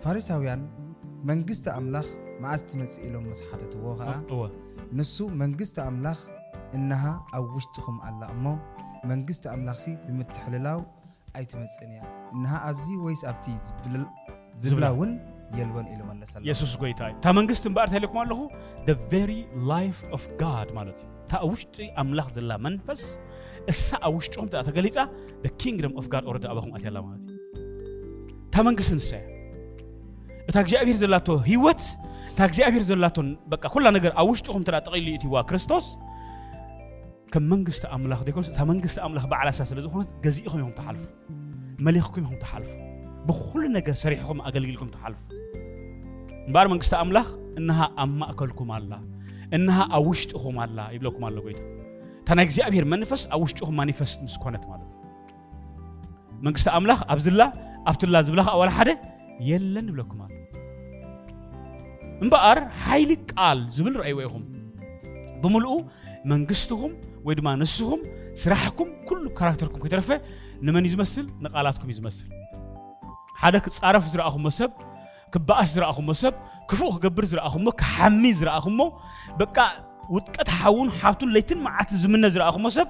ፋሪሳውያን 0.04 0.62
መንግስቲ 1.30 1.66
ኣምላኽ 1.78 2.08
መዓስቲ 2.44 2.70
መፅእ 2.82 3.00
ኢሎም 3.08 3.24
ምስ 3.30 3.40
ከዓ 3.48 4.42
ንሱ 4.98 5.16
መንግስቲ 5.44 5.76
ኣምላኽ 5.88 6.20
እናሃ 6.78 7.02
ኣብ 7.38 7.46
ውሽጥኹም 7.56 7.96
ኣላ 8.08 8.22
እሞ 8.36 8.44
መንግስቲ 9.12 9.44
ኣምላኽሲ 9.56 9.86
ብምትሕልላው 10.06 10.80
ኣይትመፅን 11.40 11.90
እያ 11.94 12.02
እናሃ 12.36 12.52
ኣብዚ 12.70 12.86
ወይስ 13.06 13.22
ኣብቲ 13.32 13.46
ዝብላ 14.64 14.84
እውን 14.96 15.12
የልወን 15.58 15.86
ኢሉ 15.92 16.00
መለሰለ 16.10 16.40
ኢየሱስ 16.46 16.70
ጎይታ 16.82 17.00
ታ 17.00 17.04
መንግስት 17.06 17.22
ታመንግስት 17.26 17.64
እምበኣር 17.68 17.88
ተልክማለኹ 17.94 18.40
ዘ 18.88 18.94
ቨሪ 19.12 19.32
ላይፍ 19.70 19.96
ኦፍ 20.16 20.22
ጋድ 20.42 20.68
ማለት 20.78 20.98
ታ 21.00 21.06
እታ 21.28 21.34
ኣብ 21.44 21.50
ውሽጢ 21.52 21.78
ኣምላኽ 22.02 22.28
ዘላ 22.36 22.50
መንፈስ 22.66 23.02
እሳ 23.72 23.88
ኣብ 24.08 24.14
ውሽጢኹም 24.18 24.48
ተገሊጻ 24.68 24.96
ዘ 25.44 25.50
ኪንግደም 25.62 25.92
ኦፍ 26.02 26.06
ጋድ 26.12 26.24
ኦረዲ 26.32 26.46
ኣባኹም 26.52 26.70
ያላ 26.88 26.98
ማለት 27.08 27.26
ታ 28.54 28.64
መንግስት 28.68 28.90
መንግስቲ 28.94 29.14
እታ 30.50 30.56
እግዚኣብሔር 30.66 30.96
ዘላቶ 31.02 31.28
ሂወት 31.50 31.82
እታ 32.32 32.40
እግዚኣብሔር 32.50 32.84
ዘላቶ 32.90 33.16
በቃ 33.54 33.64
ኩላ 33.74 33.86
ነገር 33.96 34.12
ኣብ 34.22 34.28
ውሽጢኹም 34.32 34.64
ተዳ 34.68 34.76
ጠቂሉ 34.88 35.08
እትዋ 35.18 35.34
ክርስቶስ 35.50 35.88
ከም 37.34 37.44
መንግስቲ 37.52 37.84
ኣምላኽ 37.96 38.20
ዘይኮንስ 38.28 38.48
እታ 38.52 38.62
መንግስቲ 38.72 38.98
ኣምላኽ 39.08 39.26
በዓላሳ 39.34 39.60
ስለ 39.72 39.78
ዝኾነት 39.86 40.08
ገዚእኹም 40.24 40.60
ኢኹም 40.62 40.74
ተሓልፉ 40.80 41.04
መሊኽኩም 41.86 42.24
ኢኹም 42.26 42.36
ተሓልፉ 42.44 42.70
ብኩሉ 43.28 43.62
ነገር 43.78 43.94
ሰሪሕኩም 44.04 44.38
ኣገልጊልኩም 44.48 44.88
ተሓልፉ 44.94 45.20
እምበር 46.46 46.66
መንግስቲ 46.72 46.92
ኣምላኽ 47.02 47.28
እናሃ 47.60 47.78
ኣብ 48.02 48.10
ማእከልኩም 48.20 48.70
ኣላ 48.76 48.92
እናሃ 49.56 49.78
ኣብ 49.96 50.04
ውሽጢኹም 50.10 50.56
ኣላ 50.64 50.78
ይብለኩም 50.94 51.24
ኣሎ 51.28 51.36
ጎይታ 51.44 51.60
እታ 52.22 52.28
ናይ 52.38 52.44
እግዚኣብሔር 52.48 52.84
መንፈስ 52.94 53.22
ኣብ 53.34 53.40
ውሽጢኹም 53.44 53.76
ማኒፈስት 53.80 54.16
ምስ 54.24 54.34
ኮነት 54.44 54.64
ማለት 54.72 54.88
መንግስቲ 56.46 56.68
ኣምላኽ 56.78 57.00
ኣብዝላ 57.14 57.42
ኣብትላ 57.90 58.16
ዝብላኽ 58.26 58.48
ኣዋላ 58.56 58.70
ሓደ 58.78 58.90
የለን 59.50 59.86
ይብለኩም 59.92 60.20
ኣሎ 60.26 60.30
እምበኣር 62.24 62.58
ሓይሊ 62.84 63.12
ቃል 63.32 63.60
ዝብል 63.76 63.94
ረአይዎ 64.02 64.18
ኢኹም 64.28 64.44
ብምልኡ 65.44 65.70
መንግስትኹም 66.32 66.92
ወይ 67.26 67.34
ድማ 67.38 67.48
ንስኹም 67.62 68.00
ስራሕኩም 68.42 68.90
ኩሉ 69.08 69.22
ካራክተርኩም 69.40 69.82
ከይተረፈ 69.84 70.10
ንመን 70.66 70.86
እዩ 70.88 70.94
ዝመስል 70.96 71.26
ንቓላትኩም 71.46 71.90
እዩ 71.92 71.96
ዝመስል 72.00 72.28
ሓደ 73.44 73.56
ክፃረፍ 73.66 74.04
ዝረአኹሞ 74.12 74.46
ሰብ 74.58 74.70
ክበኣስ 75.34 75.70
ዝረአኹሞ 75.74 76.08
ሰብ 76.22 76.34
ክፉእ 76.70 76.90
ክገብር 76.94 77.24
ዝረአኹሞ 77.30 77.64
ክሓሚ 77.80 78.22
ዝረአኹሞ 78.40 78.78
በቃ 79.40 79.56
ውጥቀት 80.14 80.48
ሓውን 80.58 80.88
ሓብቱን 80.98 81.28
ለይትን 81.36 81.58
መዓልትን 81.66 81.98
ዝምነ 82.02 82.24
ዝረአኹሞ 82.34 82.64
ሰብ 82.76 82.88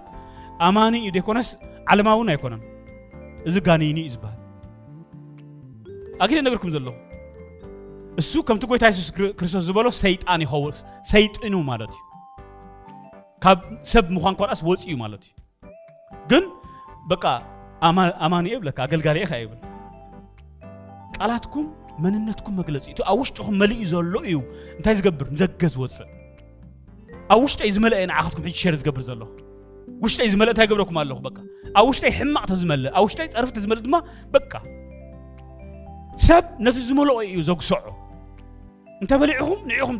ኣማኒ 0.66 0.94
እዩ 1.04 1.10
ደይኮነስ 1.16 1.48
ዓለማ 1.92 2.08
እውን 2.16 2.28
ኣይኮነን 2.34 2.62
እዚ 3.48 3.54
ጋኒኒ 3.66 3.98
እዩ 4.04 4.08
ዝበሃል 4.16 4.38
ኣግደ 6.22 6.38
ነገርኩም 6.46 6.70
ዘለኹ 6.76 6.94
እሱ 8.20 8.32
ከምቲ 8.48 8.62
ጎይታ 8.70 8.84
የሱስ 8.92 9.08
ክርስቶስ 9.38 9.62
ዝበሎ 9.70 9.86
ሰይጣን 10.04 10.40
ይኸው 10.46 10.64
ሰይጥኑ 11.14 11.54
ማለት 11.72 11.92
እዩ 11.98 12.02
ካብ 13.44 13.58
ሰብ 13.92 14.04
ምኳን 14.16 14.34
ኳልኣስ 14.40 14.60
ወፅ 14.70 14.82
እዩ 14.88 14.94
ማለት 15.04 15.24
እዩ 15.30 15.34
ግን 16.32 16.44
በቃ 17.12 17.24
ኣማኒ 18.24 18.46
የብለካ 18.56 18.78
ብለካ 18.78 18.86
ኣገልጋሊ 18.88 19.16
ኢኻ 19.26 19.32
የብል 19.42 19.58
ቃላትኩም 21.22 21.66
መንነትኩም 22.04 22.54
መግለፂ 22.60 22.84
እቲ 22.92 23.00
ኣብ 23.10 23.16
ውሽጢኹም 23.22 23.54
መሊኡ 23.62 23.78
ዘሎ 23.90 24.14
እዩ 24.30 24.38
እንታይ 24.76 24.94
ዝገብር 24.98 25.26
ንደገ 25.34 25.60
ዝወፅእ 25.74 26.08
ኣብ 27.32 27.40
ውሽጠይ 27.44 27.68
ዝመልአ 27.76 27.98
የ 28.02 28.06
ንዓኻትኩም 28.10 28.44
ሕጂ 28.48 28.56
ሸር 28.62 28.74
ዝገብር 28.80 29.02
ዘለኹ 29.08 29.28
ውሽጠይ 30.04 30.28
ዝመልእ 30.32 30.52
እንታይ 30.52 30.66
ገብረኩም 30.70 30.96
ኣለኹ 31.02 31.18
በቃ 31.26 31.36
ኣብ 31.78 31.84
ውሽጠይ 31.90 32.12
ሕማቕ 32.18 32.44
ተዝመልእ 32.52 32.90
ኣብ 32.98 33.04
ውሽጠይ 33.08 33.26
ፀርፊ 33.34 33.50
ተዝመልእ 33.56 33.82
ድማ 33.86 33.96
በቃ 34.34 34.52
ሰብ 36.28 36.44
ነቲ 36.66 36.76
ዝመልኦ 36.88 37.16
እዩ 37.28 37.38
ዘጉሰዑ 37.50 37.84
እንተበሊዕኹም 39.02 39.60
ንዕኹም 39.70 39.96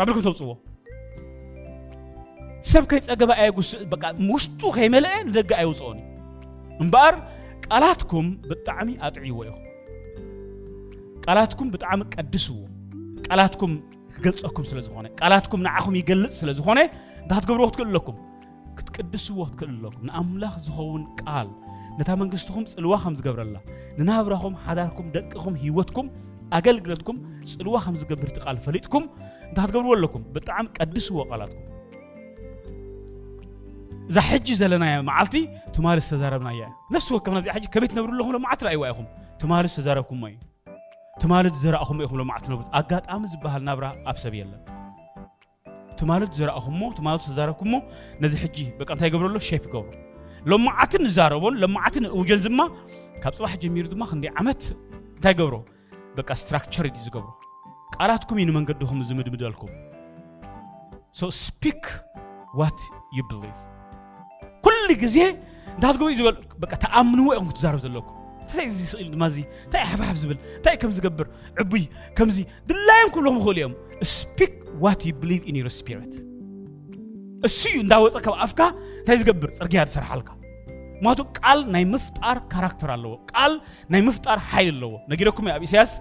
ኣብልኩም 0.00 0.24
ተውፅዎ 0.26 0.50
ሰብ 2.72 2.84
ከይፀገበ 2.90 3.30
ኣየጉስእ 3.44 3.80
በቃ 3.94 4.02
ውሽጡ 4.32 4.60
ከይመልአ 4.78 5.14
ንደገ 5.28 5.50
ኣይውፅኦን 5.60 5.98
እምበኣር 6.84 7.14
ቃላትኩም 7.66 8.26
ብጣዕሚ 8.50 8.88
ኣጥዕይዎ 9.06 9.38
ኢኹም 9.48 9.62
ቃላትኩም 11.28 11.68
ብጣዕሚ 11.74 12.00
ቀድስዎ 12.14 12.56
ቃላትኩም 13.28 13.72
ክገልፀኩም 14.14 14.64
ስለ 14.70 14.78
ዝኾነ 14.86 15.06
ቃላትኩም 15.20 15.60
ንዓኹም 15.66 15.94
ይገልፅ 16.00 16.32
ስለ 16.40 16.50
ዝኾነ 16.58 16.78
እንታይ 17.22 17.38
ክትገብርዎ 17.44 17.66
ክትክእል 17.70 17.88
ኣለኩም 17.92 18.16
ክትቅድስዎ 18.78 19.38
ክትክእል 19.48 19.72
ኣለኩም 19.78 20.02
ንኣምላኽ 20.08 20.54
ዝኸውን 20.66 21.02
ቃል 21.22 21.48
ነታ 21.98 22.10
መንግስትኩም 22.22 22.64
ፅልዋ 22.74 22.92
ከም 23.04 23.14
ዝገብረላ 23.18 23.56
ንናብራኹም 23.98 24.54
ሓዳርኩም 24.66 25.06
ደቅኹም 25.18 25.54
ሂወትኩም 25.64 26.08
ኣገልግለትኩም 26.56 27.16
ፅልዋ 27.52 27.76
ከም 27.84 27.94
ዝገብር 28.00 28.28
ቲ 28.34 28.38
ቃል 28.46 28.56
ፈሊጥኩም 28.64 29.04
እንታይ 29.50 29.66
ትገብርዎ 29.68 29.92
ኣለኩም 29.98 30.22
ብጣዕሚ 30.34 30.64
ቀድስዎ 30.78 31.16
ቃላትኩም 31.30 31.64
እዛ 34.10 34.16
ሕጂ 34.32 34.48
ዘለናያ 34.60 34.96
መዓልቲ 35.08 35.36
ትማሊ 35.76 35.98
ዝተዛረብናያ 36.08 36.66
ነፍሲ 36.96 37.08
ወከፍና 37.16 37.38
እዚ 37.44 37.48
ሕጂ 37.58 37.66
ከመይ 37.76 37.90
ትነብሩ 37.94 38.12
ኣለኹም 38.16 38.34
ሎ 38.36 38.38
መዓልቲ 38.44 38.62
ኣይዋ 38.72 38.82
ኢኹም 38.92 39.06
ትማሊ 39.42 39.64
ዝተዛረብኩሞ 39.76 40.22
እዩ 40.32 40.36
ትማልት 41.22 41.54
ዝረአኹሞ 41.60 41.98
ኢኹም 42.06 42.18
ሎምዓት 42.20 42.44
ነብሩ 42.50 42.62
ኣጋጣሚ 42.78 43.22
ዝበሃል 43.32 43.62
ናብራ 43.68 43.84
ኣብ 44.10 44.16
ሰብ 44.22 44.32
የለን 44.38 44.60
ትማልት 46.00 46.32
ዝረአኹሞ 46.38 46.80
ትማልት 46.98 47.22
ተዛረብኩሞ 47.28 47.74
ነዚ 48.22 48.32
ሕጂ 48.42 48.56
በቃ 48.80 48.88
እንታይ 48.94 49.08
ይገብረሎ 49.10 49.32
ኣሎ 49.40 49.48
ይገብሮ 49.52 49.70
ገብሮ 49.84 49.94
ሎማዓትን 50.52 51.02
ንዛረቦን 51.06 51.54
ሎማዓትን 51.62 52.04
እውጀን 52.16 52.42
ድማ 52.46 52.60
ካብ 53.22 53.32
ፅባሕ 53.38 53.52
ጀሚሩ 53.62 53.84
ድማ 53.94 54.02
ክንደይ 54.10 54.30
ዓመት 54.42 54.62
እንታይ 55.16 55.34
ገብሮ 55.40 55.56
በቃ 56.18 56.28
ስትራክቸር 56.42 56.84
እዩ 56.90 56.98
ዝገብሮ 57.06 57.30
ቃላትኩም 57.94 58.38
እዩ 58.42 58.46
ንመንገዲኹም 58.50 59.00
ዝምድምደልኩም 59.10 59.72
ሶ 61.20 61.30
ስፒክ 61.44 61.84
ዋት 62.62 62.80
ዩ 63.18 63.24
ብሊቭ 63.30 63.56
ኩሉ 64.66 64.86
ግዜ 65.06 65.16
እንታትገብሩ 65.76 66.10
እዩ 66.14 66.18
ዝበል 66.22 66.38
በቃ 66.64 66.72
ተኣምንዎ 66.84 67.28
ኢኹም 67.38 67.48
ክትዛረብ 67.52 67.80
ዘለኩም 67.86 68.15
እንታይ 68.46 68.66
እዚ 68.70 68.80
ስኢል 68.90 69.06
ድማ 69.12 69.22
እዚ 69.30 69.38
እንታይ 69.66 69.82
ሓፍሓፍ 69.90 70.16
ዝብል 70.22 70.38
እንታይ 70.56 70.74
ከም 70.80 70.90
ዝገብር 70.96 71.26
ዕቡይ 71.62 71.84
ከምዚ 72.18 72.36
ድላዮም 72.68 73.08
ክብልኩም 73.14 73.34
ይኽእሉ 73.40 73.48
እዮም 73.58 73.72
ስፒክ 74.16 74.54
ዋት 74.84 75.00
ዩ 75.08 75.10
ብሊቭ 75.22 75.42
ኢን 75.50 75.56
ዩር 75.60 75.68
ስፒሪት 75.78 76.12
እሱ 77.46 77.60
እዩ 77.72 77.76
እንዳወፀ 77.84 78.14
ካብ 78.26 78.34
ኣፍካ 78.46 78.60
እንታይ 79.00 79.16
ዝገብር 79.22 79.50
ፅርግያ 79.58 79.80
ዝሰርሓልካ 79.90 80.28
ምክንያቱ 80.98 81.20
ቃል 81.40 81.58
ናይ 81.74 81.84
ምፍጣር 81.94 82.38
ካራክተር 82.54 82.90
ኣለዎ 82.96 83.14
ቃል 83.32 83.52
ናይ 83.94 84.00
ምፍጣር 84.08 84.38
ሓይል 84.52 84.70
ኣለዎ 84.76 84.92
ነጊረኩም 85.10 85.48
ኣብ 85.56 85.64
ኢሳያስ 85.68 85.92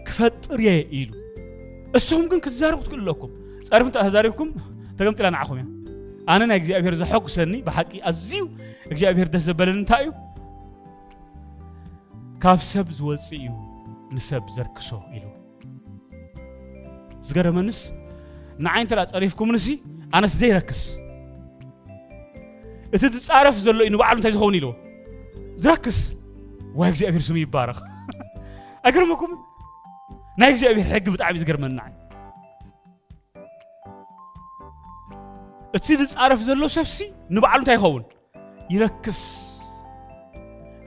ክፈጥር 0.07 0.57
እየ 0.63 0.71
ኢሉ 1.01 1.11
እስኹም 1.97 2.23
ግን 2.31 2.39
ክትዛረቡ 2.45 2.79
ትክእሉ 2.85 3.03
ኣለኩም 3.05 3.31
ጸርፍን 3.67 3.91
ተዛሪብኩም 3.95 4.49
ተገምጥላ 4.97 5.27
ንዓኹም 5.35 5.57
እያ 5.61 5.63
ኣነ 6.33 6.41
ናይ 6.49 6.57
እግዚኣብሔር 6.61 6.95
ዘሐጉሰኒ 7.01 7.53
ብሓቂ 7.67 7.91
ኣዝዩ 8.09 8.39
እግዚኣብሔር 8.91 9.27
ደስ 9.33 9.43
ዘበለኒ 9.47 9.75
እንታይ 9.83 10.03
እዩ 10.07 10.11
ካብ 12.43 12.59
ሰብ 12.71 12.87
ዝወፅእ 12.97 13.39
እዩ 13.43 13.47
ንሰብ 14.17 14.43
ዘርክሶ 14.55 14.89
ኢሉ 15.15 15.25
ዝገረመንስ 17.27 17.79
ንዓይ 18.65 18.81
እንተ 18.85 18.91
ፀሪፍኩምንሲ 19.15 19.65
ኣነስ 20.17 20.33
ዘይረክስ 20.41 20.81
እቲ 22.95 23.01
ትፃረፍ 23.15 23.55
ዘሎ 23.65 23.77
እዩ 23.87 23.89
ንባዕሉ 23.95 24.15
እንታይ 24.19 24.33
ዝኸውን 24.37 24.57
ኢልዎ 24.61 24.71
ዝረክስ 25.63 25.99
ዋይ 26.79 26.89
እግዚኣብሔር 26.93 27.23
ስሙ 27.27 27.37
ይባረኽ 27.45 27.77
ኣይገርመኩም 28.87 29.33
ናይ 30.41 30.49
እግዚኣብሔር 30.53 30.87
ሕጊ 30.95 31.05
ብጣዕሚ 31.15 31.33
እዩ 31.37 31.41
ዝገርመኒ 31.43 31.71
ንዓይ 31.81 31.93
እቲ 35.77 35.87
ዝፃረፍ 36.11 36.39
ዘሎ 36.47 36.61
ሰብሲ 36.77 36.97
ንባዕሉ 37.35 37.59
እንታይ 37.61 37.75
ይኸውን 37.77 38.03
ይረክስ 38.73 39.21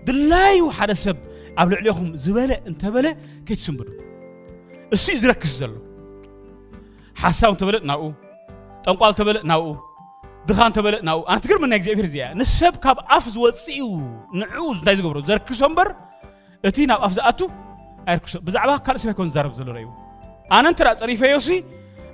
ድላዩ 0.06 0.58
ሓደ 0.76 0.92
ሰብ 1.04 1.18
ኣብ 1.60 1.66
ልዕሊኹም 1.72 2.08
ዝበለ 2.24 2.50
እንተበለ 2.68 3.06
ከይትስምብዱ 3.46 3.88
እሱ 4.94 5.04
እዩ 5.14 5.18
ዝረክስ 5.24 5.52
ዘሎ 5.60 5.72
ሓሳብ 7.22 7.48
እንተበለ 7.54 7.76
ናብኡ 7.90 8.02
ጠንቋል 8.84 9.10
እንተበለ 9.12 9.38
ናብኡ 9.50 9.68
ድኻ 10.48 10.58
እንተበለ 10.70 10.96
ናብኡ 11.08 11.22
ኣነ 11.30 11.38
ትግርምና 11.46 11.72
እግዚኣብሔር 11.80 12.06
እዚኣ 12.10 12.26
ንሰብ 12.40 12.74
ካብ 12.84 12.98
ኣፍ 13.16 13.24
ዝወፅኡ 13.36 13.78
ንዕኡ 14.42 14.64
እንታይ 14.76 14.96
ዝገብሮ 14.98 15.18
ዘርክሶ 15.30 15.62
እምበር 15.70 15.88
እቲ 16.68 16.76
ናብ 16.92 17.00
ኣፍ 17.08 17.12
ዝኣቱ 17.18 17.40
ኣይርክሶ 18.10 18.34
ብዛዕባ 18.46 18.70
ካልእ 18.86 19.00
ሰብ 19.04 19.08
ኣይኮን 19.12 19.28
ዝዛረብ 19.34 19.52
ዘሎ 19.58 19.68
እዩ 19.82 19.88
ኣነ 20.56 20.64
እንተዳ 20.72 20.88
ፀሪፈዮሲ 21.02 21.48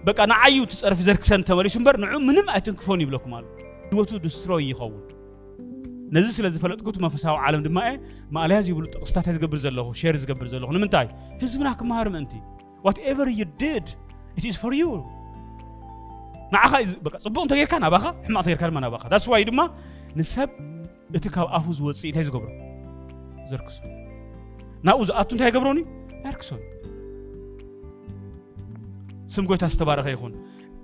በቃ 0.09 0.19
ንዓዩ 0.31 0.57
ትፀርፊ 0.73 0.99
ዘርክሰን 1.07 1.43
ተመሊሱ 1.49 1.75
እምበር 1.81 1.97
ንዑ 2.03 2.17
ምንም 2.29 2.47
ኣይትንክፎን 2.57 3.01
ይብለኩም 3.05 3.33
ኣሎ 3.37 3.45
ድወቱ 3.91 4.11
ድስትሮይ 4.25 4.65
ይኸውን 4.71 4.97
ነዚ 6.15 6.27
ስለ 6.37 6.47
ዝፈለጥኩት 6.55 6.97
መንፈሳዊ 7.05 7.37
ዓለም 7.47 7.63
ድማ 7.67 7.79
እየ 7.91 7.95
ማእለያ 8.37 8.59
ዝብሉ 8.67 8.85
ጥቕስታት 8.95 9.27
ዝገብር 9.37 9.59
ዘለኹ 9.65 9.87
ሸር 10.01 10.17
ዝገብር 10.23 10.47
ዘለኹ 10.53 10.69
ንምንታይ 10.77 11.07
ህዝብና 11.43 11.71
ክመሃር 11.81 12.09
ምእንቲ 12.15 12.35
ዋት 12.87 12.99
ኤቨር 13.13 13.29
ዩ 13.41 13.45
ድድ 13.63 13.87
ኢት 14.39 14.45
ኢዝ 14.51 14.57
ፎር 14.63 14.75
ዩ 14.83 14.85
ንዓኻ 16.55 16.73
ፅቡቅ 17.27 17.43
እንተጌርካ 17.47 17.75
ናባኻ 17.85 18.05
ሕማቅ 18.29 18.43
እንተጌርካ 18.47 18.65
ድማ 18.73 18.81
ናባኻ 18.87 19.05
ዳስ 19.15 19.27
ዋይ 19.35 19.45
ድማ 19.51 19.61
ንሰብ 20.19 20.51
እቲ 21.19 21.25
ካብ 21.37 21.47
ኣፉ 21.59 21.65
ዝወፅእ 21.79 22.09
እንታይ 22.11 22.25
ዝገብሮ 22.29 22.49
ዘርክሶ 23.53 23.79
ናብኡ 24.89 25.03
ዝኣቱ 25.11 25.31
እንታይ 25.37 25.51
ገብሮኒ 25.57 25.81
ኣርክሶ 26.31 26.51
ስም 29.35 29.45
ጎይታ 29.51 29.65
ዝተባረኸ 29.73 30.07
ይኹን 30.15 30.33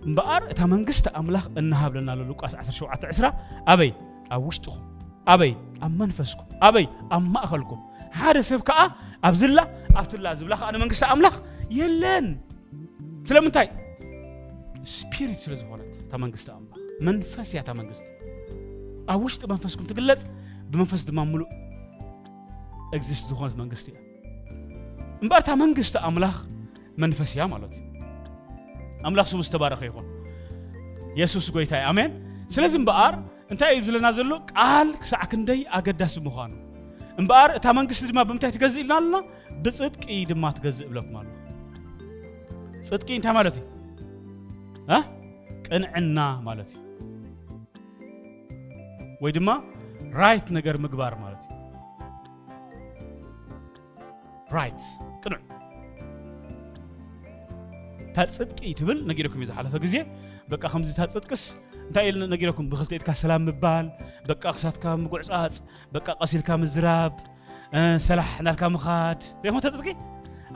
እምበኣር 0.07 0.43
እታ 0.53 0.61
መንግስቲ 0.75 1.07
ኣምላኽ 1.21 1.45
እናሃብለና 1.61 2.11
ሎ 2.19 2.21
ሉቃስ 2.31 2.53
17 2.69 3.07
20 3.09 3.31
ኣበይ 3.73 3.91
ኣብ 4.35 4.43
ውሽጢኹም 4.49 4.85
ኣበይ 5.33 5.53
ኣብ 5.87 5.93
መንፈስኩም 6.03 6.49
ኣበይ 6.67 6.87
ኣብ 7.17 7.25
ማእኸልኩም 7.35 7.81
ሓደ 8.21 8.37
ሰብ 8.51 8.61
ከዓ 8.69 8.79
ኣብ 9.29 9.35
ዝላ 9.41 9.59
ኣብትላ 10.01 10.27
ዝብላ 10.39 10.55
ከዓ 10.61 10.69
ንመንግስቲ 10.77 11.05
ኣምላኽ 11.15 11.37
የለን 11.79 12.27
ስለምንታይ 13.31 13.69
ስፒሪት 14.97 15.39
ስለ 15.45 15.53
ዝኾነት 15.61 15.91
እታ 16.05 16.13
መንግስቲ 16.25 16.49
ኣምላኽ 16.57 16.79
መንፈስ 17.09 17.47
እያ 17.55 17.61
እታ 17.65 17.71
መንግስቲ 17.81 18.07
ኣብ 19.13 19.21
ውሽጢ 19.27 19.43
መንፈስኩም 19.53 19.87
ትግለፅ 19.91 20.23
ብመንፈስ 20.73 21.03
ድማ 21.11 21.21
ሙሉእ 21.33 21.51
እግዚስት 22.99 23.25
ዝኾነት 23.31 23.55
መንግስቲ 23.63 23.87
እያ 23.95 23.99
እምበር 25.23 25.41
እታ 25.45 25.51
መንግስቲ 25.65 25.97
ኣምላኽ 26.11 26.37
መንፈስ 27.05 27.31
እያ 27.37 27.43
ማለት 27.55 27.73
እዩ 27.81 27.89
ኣምላኽ 29.09 29.27
ስሙ 29.33 29.41
ዝተባረኸ 29.49 29.81
ይኹን 29.89 30.07
የሱስ 31.21 31.47
ጎይታ 31.55 31.73
ኣሜን 31.91 32.13
ስለዚ 32.55 32.75
እምበኣር 32.81 33.15
እንታይ 33.53 33.71
እዩ 33.77 33.81
ዝለና 33.87 34.07
ዘሎ 34.19 34.33
ቃል 34.53 34.89
ክሳዕ 35.03 35.23
ክንደይ 35.31 35.61
ኣገዳሲ 35.79 36.15
ምዃኑ 36.27 36.53
እምበኣር 37.21 37.51
እታ 37.59 37.67
መንግስቲ 37.79 38.07
ድማ 38.13 38.21
ብምንታይ 38.29 38.53
ትገዝእ 38.57 38.81
ኢልና 38.85 38.97
ኣለና 39.03 39.21
ብፅድቂ 39.65 40.05
ድማ 40.31 40.45
ትገዝእ 40.59 40.87
ብለኩም 40.91 41.17
ኣሎ 41.21 41.27
ፅድቂ 42.91 43.09
እንታይ 43.19 43.35
ማለት 43.39 43.57
እዩ 43.61 43.67
ቅንዕና 45.69 46.19
ማለት 46.49 46.71
እዩ 46.75 46.89
ወይ 49.25 49.33
ድማ 49.37 49.51
ራይት 50.21 50.47
ነገር 50.59 50.77
ምግባር 50.85 51.15
ማለት 51.25 51.43
እዩ 51.49 51.57
ራይት 54.59 54.81
ቅንዕ 55.25 55.39
ታጽድቂ 58.17 58.61
ትብል 58.79 58.99
ነጊረኩም 59.11 59.41
እዩ 59.41 59.47
ዝሓለፈ 59.51 59.75
ግዜ 59.85 59.97
በቃ 60.53 60.63
ከምዚ 60.73 60.91
ታጽድቅስ 61.01 61.43
እንታይ 61.87 62.07
ኢል 62.11 62.17
ነጊረኩም 62.33 62.67
ብክልተኢትካ 62.73 63.09
ሰላም 63.23 63.43
ምባል 63.49 63.87
በቃ 64.31 64.43
ክሳትካ 64.57 64.85
ምጉዕፃፅ 65.03 65.55
በቃ 65.95 66.07
ቀሲልካ 66.23 66.49
ምዝራብ 66.63 67.13
ሰላሕ 68.09 68.31
ናልካ 68.47 68.63
ምኻድ 68.75 69.21
ሪኹም 69.45 69.61
ተፅድቂ 69.67 69.89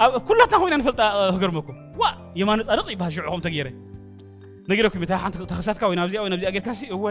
ኣብ 0.04 0.12
ኩላትና 0.28 0.56
ኮይና 0.62 0.76
ንፈልጣ 0.80 1.00
ክገርመኩም 1.34 1.76
ዋ 2.00 2.10
የማነ 2.40 2.60
ፃድቕ 2.70 2.86
ይበሃል 2.94 3.12
ሽዑኹም 3.16 3.42
ተገይረ 3.46 3.68
ነጊረኩም 4.70 5.02
እዩ 5.06 5.14
ሓንቲ 5.24 5.36
ተክሳትካ 5.52 5.82
ወይ 5.90 5.96
ናብዚኣ 6.00 6.20
ወይ 6.24 6.30
ናብዚኣ 6.34 6.50
ጌርካሲ 6.56 6.80
እወ 6.96 7.04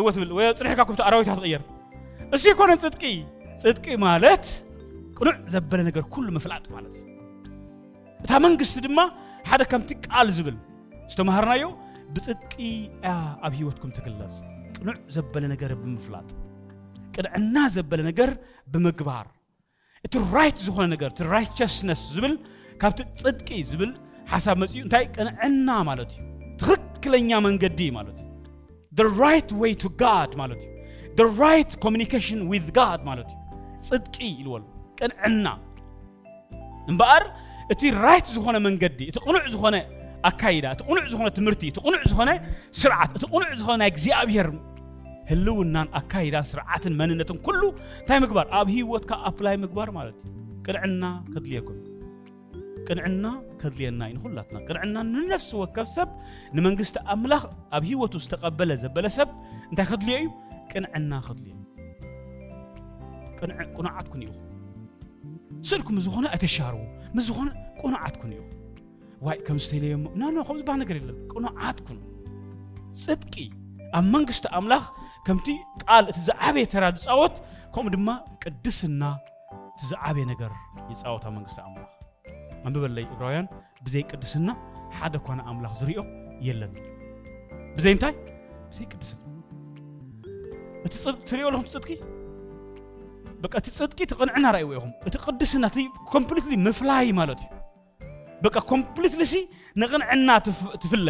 እወ 0.00 0.06
ትብል 0.16 0.32
ወይ 0.38 0.46
ፅኒሕካ 0.60 0.80
ኩምቲ 0.90 1.02
ኣራዊታ 1.08 1.34
ትቕየር 1.40 1.62
እሱ 2.34 2.42
ይኮነ 2.52 2.72
ፅድቂ 2.86 3.02
ፅድቂ 3.64 3.84
ማለት 4.08 4.46
ቅኑዕ 5.18 5.36
ዘበለ 5.54 5.80
ነገር 5.90 6.04
ኩሉ 6.14 6.26
ምፍላጥ 6.38 6.64
ማለት 6.76 6.92
እዩ 7.00 7.09
እታ 8.30 8.38
መንግስቲ 8.44 8.80
ድማ 8.84 9.00
ሓደ 9.50 9.62
ከምቲ 9.70 9.88
ቃል 10.08 10.26
ዝብል 10.34 10.56
ዝተምሃርናዮ 11.12 11.62
ብፅድቂ 12.14 12.52
እያ 12.66 13.06
ኣብ 13.46 13.52
ሂወትኩም 13.60 13.90
ትግለፅ 13.96 14.36
ቅኑዕ 14.74 14.96
ዘበለ 15.14 15.44
ነገር 15.52 15.72
ብምፍላጥ 15.80 16.28
ቅንዕና 17.16 17.56
ዘበለ 17.76 18.00
ነገር 18.10 18.30
ብምግባር 18.74 19.26
እቲ 20.08 20.14
ራይት 20.38 20.60
ዝኾነ 20.66 20.86
ነገር 20.94 21.08
እቲ 21.14 21.24
ራይቸስነስ 21.34 22.04
ዝብል 22.16 22.36
ካብቲ 22.84 23.00
ፅድቂ 23.24 23.48
ዝብል 23.72 23.90
ሓሳብ 24.34 24.58
መፅኡ 24.62 24.76
እንታይ 24.86 25.04
ቅንዕና 25.18 25.68
ማለት 25.90 26.14
እዩ 26.20 26.54
ትክክለኛ 26.62 27.30
መንገዲ 27.48 27.82
ማለት 27.98 28.16
እዩ 28.22 28.28
the 29.02 29.08
right 29.24 29.50
way 29.64 29.74
to 29.84 29.90
God 30.06 30.30
ማለት 30.44 30.62
እዩ 30.70 31.14
the 31.22 31.28
right 31.44 31.72
communication 31.86 32.40
with 32.54 32.68
God 32.80 33.00
ማለት 33.12 33.32
እዩ 33.80 33.84
ፅድቂ 33.90 34.16
ኢልወሉ 34.40 34.64
ቅንዕና 35.00 35.46
እምበኣር 36.92 37.24
እቲ 37.72 37.82
ራይት 38.04 38.26
ዝኾነ 38.34 38.56
መንገዲ 38.66 38.98
እቲ 39.10 39.16
ቕኑዕ 39.26 39.42
ዝኾነ 39.54 39.76
ኣካይዳ 40.28 40.64
እቲ 40.74 40.80
ቕኑዕ 40.88 41.04
ዝኾነ 41.12 41.28
ትምህርቲ 41.36 41.62
እቲ 41.70 41.76
ቕኑዕ 41.86 42.00
ዝኾነ 42.12 42.30
ስርዓት 42.80 43.10
እቲ 43.18 43.24
ቕኑዕ 43.32 43.48
ዝኾነ 43.60 43.76
ናይ 43.82 43.88
እግዚኣብሔር 43.92 44.48
ህልውናን 45.30 45.88
ኣካይዳ 46.00 46.36
ስርዓትን 46.50 46.94
መንነትን 47.00 47.38
ኩሉ 47.46 47.60
እንታይ 48.00 48.18
ምግባር 48.24 48.46
ኣብ 48.58 48.66
ህይወትካ 48.76 49.10
ኣፕላይ 49.30 49.56
ምግባር 49.64 49.90
ማለት 49.98 50.16
እዩ 50.30 50.34
ቅንዕና 50.66 51.04
ከድልየኩም 51.32 51.78
ቅንዕና 52.88 53.26
ከድልየና 53.62 54.02
እዩ 54.10 54.12
ንኩላትና 54.18 54.56
ቅንዕና 54.68 54.96
ንነፍሲ 55.14 55.50
ወከብ 55.62 55.86
ሰብ 55.96 56.08
ንመንግስቲ 56.56 56.96
ኣምላኽ 57.16 57.42
ኣብ 57.78 57.82
ህይወቱ 57.92 58.14
ዝተቐበለ 58.26 58.70
ዘበለ 58.84 59.06
ሰብ 59.20 59.30
እንታይ 59.70 59.86
ከድልዮ 59.92 60.16
እዩ 60.22 60.28
ቅንዕና 60.72 61.12
ከድልዮ 61.28 61.54
እዩ 61.56 61.58
ቅንዓትኩን 63.78 64.22
ኢኹም 64.26 64.46
ስልኩ 65.68 65.88
ምዝኾነ 65.96 66.02
ዝኾነ 66.04 66.26
ኣይተሻርቡ 66.34 66.80
ምስ 67.16 67.24
ዝኾነ 67.28 67.48
ቁኑዓትኩን 67.80 68.30
እዩ 68.34 68.40
ዋይ 69.26 69.36
ከም 69.46 69.56
ዝተለየ 69.64 69.94
ሞ 70.02 70.04
ና 70.20 70.22
ከም 70.28 70.44
ከምዝባህ 70.48 70.76
ነገር 70.82 70.96
የለን 71.00 71.16
ቁኑዓትኩን 71.34 71.98
ፅድቂ 73.02 73.34
ኣብ 73.98 74.04
መንግስቲ 74.14 74.44
ኣምላኽ 74.58 74.84
ከምቲ 75.26 75.48
ቃል 75.82 76.04
እቲ 76.10 76.18
ዝዓበየ 76.28 76.64
ተራ 76.74 76.84
ዝፃወት 77.04 77.36
ከምኡ 77.74 77.90
ድማ 77.98 78.08
ቅድስና 78.44 79.02
እቲ 79.76 79.82
ዝዓበየ 79.92 80.24
ነገር 80.32 80.52
ይፃወት 80.92 81.24
ኣብ 81.30 81.34
መንግስቲ 81.38 81.58
ኣምላኽ 81.66 81.90
ኣንብበለይ 82.68 83.06
እብራውያን 83.14 83.48
ብዘይ 83.86 84.04
ቅድስና 84.12 84.48
ሓደ 85.00 85.14
ኳነ 85.26 85.40
ኣምላኽ 85.52 85.74
ዝርዮ 85.80 86.00
የለን 86.48 86.72
ብዘይ 87.76 87.94
እንታይ 87.96 88.14
ብዘይ 88.70 88.86
ቅድስና 88.92 89.20
እቲ 90.86 90.92
ትሪኦ 91.28 91.46
ለኹም 91.54 91.66
ፅድቂ 91.74 91.90
በቃ 93.44 93.52
እቲ 93.60 93.68
ፅድቂ 93.78 93.98
እቲ 94.06 94.12
ቅንዕና 94.20 94.46
ረእይዎ 94.54 94.70
ኢኹም 94.78 94.90
እቲ 95.08 95.14
ቅድስና 95.26 95.64
እቲ 95.70 95.78
ኮምፕሊትሊ 96.14 96.54
ምፍላይ 96.66 97.06
ማለት 97.20 97.40
እዩ 97.44 97.58
በቃ 98.44 98.56
ኮምፕሊትሊ 98.72 99.22
ሲ 99.32 99.36
ንቕንዕና 99.82 100.30
ትፍለ 100.82 101.08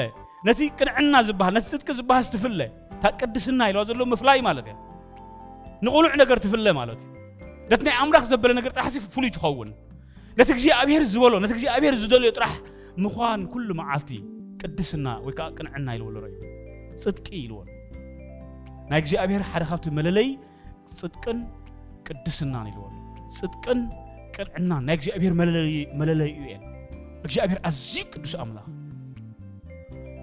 ነቲ 0.49 0.59
ቅንዕና 0.79 1.15
ዝበሃል 1.29 1.55
ነቲ 1.59 1.67
ፅድቂ 1.75 1.89
ዝበሃል 1.99 2.27
ትፍለ 2.35 2.61
እታ 2.97 3.05
ቅድስና 3.21 3.61
ኢልዋ 3.71 3.83
ዘሎ 3.91 4.01
ምፍላይ 4.13 4.39
ማለት 4.49 4.67
እያ 4.71 4.77
ንቑሉዕ 5.85 6.13
ነገር 6.23 6.39
ትፍለ 6.45 6.67
ማለት 6.81 7.01
እዩ 7.05 7.11
ነቲ 7.73 7.81
ናይ 7.89 7.97
ኣምላኽ 8.05 8.25
ዘበለ 8.33 8.53
ነገር 8.61 8.73
ጥራሕ 8.77 8.89
ሲ 8.95 8.99
ፍሉይ 9.15 9.31
ትኸውን 9.37 9.71
ነቲ 10.41 10.49
እግዚኣብሔር 10.57 11.03
ዝበሎ 11.13 11.35
ነቲ 11.45 11.53
እግዚኣብሔር 11.57 11.95
ዝደልዮ 12.03 12.31
ጥራሕ 12.39 12.55
ምዃን 13.05 13.43
ኩሉ 13.53 13.69
መዓልቲ 13.81 14.11
ቅድስና 14.63 15.09
ወይ 15.27 15.35
ከዓ 15.39 15.49
ቅንዕና 15.59 15.89
ኢልዎ 15.97 16.09
ዝረእዩ 16.17 16.37
ፅድቂ 17.05 17.27
ኢልዎ 17.45 17.61
ናይ 18.93 19.01
እግዚኣብሔር 19.05 19.43
ሓደ 19.53 19.65
ካብቲ 19.71 19.87
መለለይ 19.99 20.29
ፅድቅን 20.99 21.39
ቅድስናን 22.09 22.67
ይለዋሉ 22.71 22.97
ጽድቅን 23.39 23.81
ቅንዕና 24.37 24.73
ናይ 24.87 24.95
እግዚኣብሔር 24.99 25.35
መለለይ 26.01 26.31
እዩ 26.35 26.43
እየን 26.49 26.63
እግዚኣብሔር 27.27 27.59
ኣዝዩ 27.71 27.95
ቅዱስ 28.15 28.35
ኣምላኽ 28.45 28.67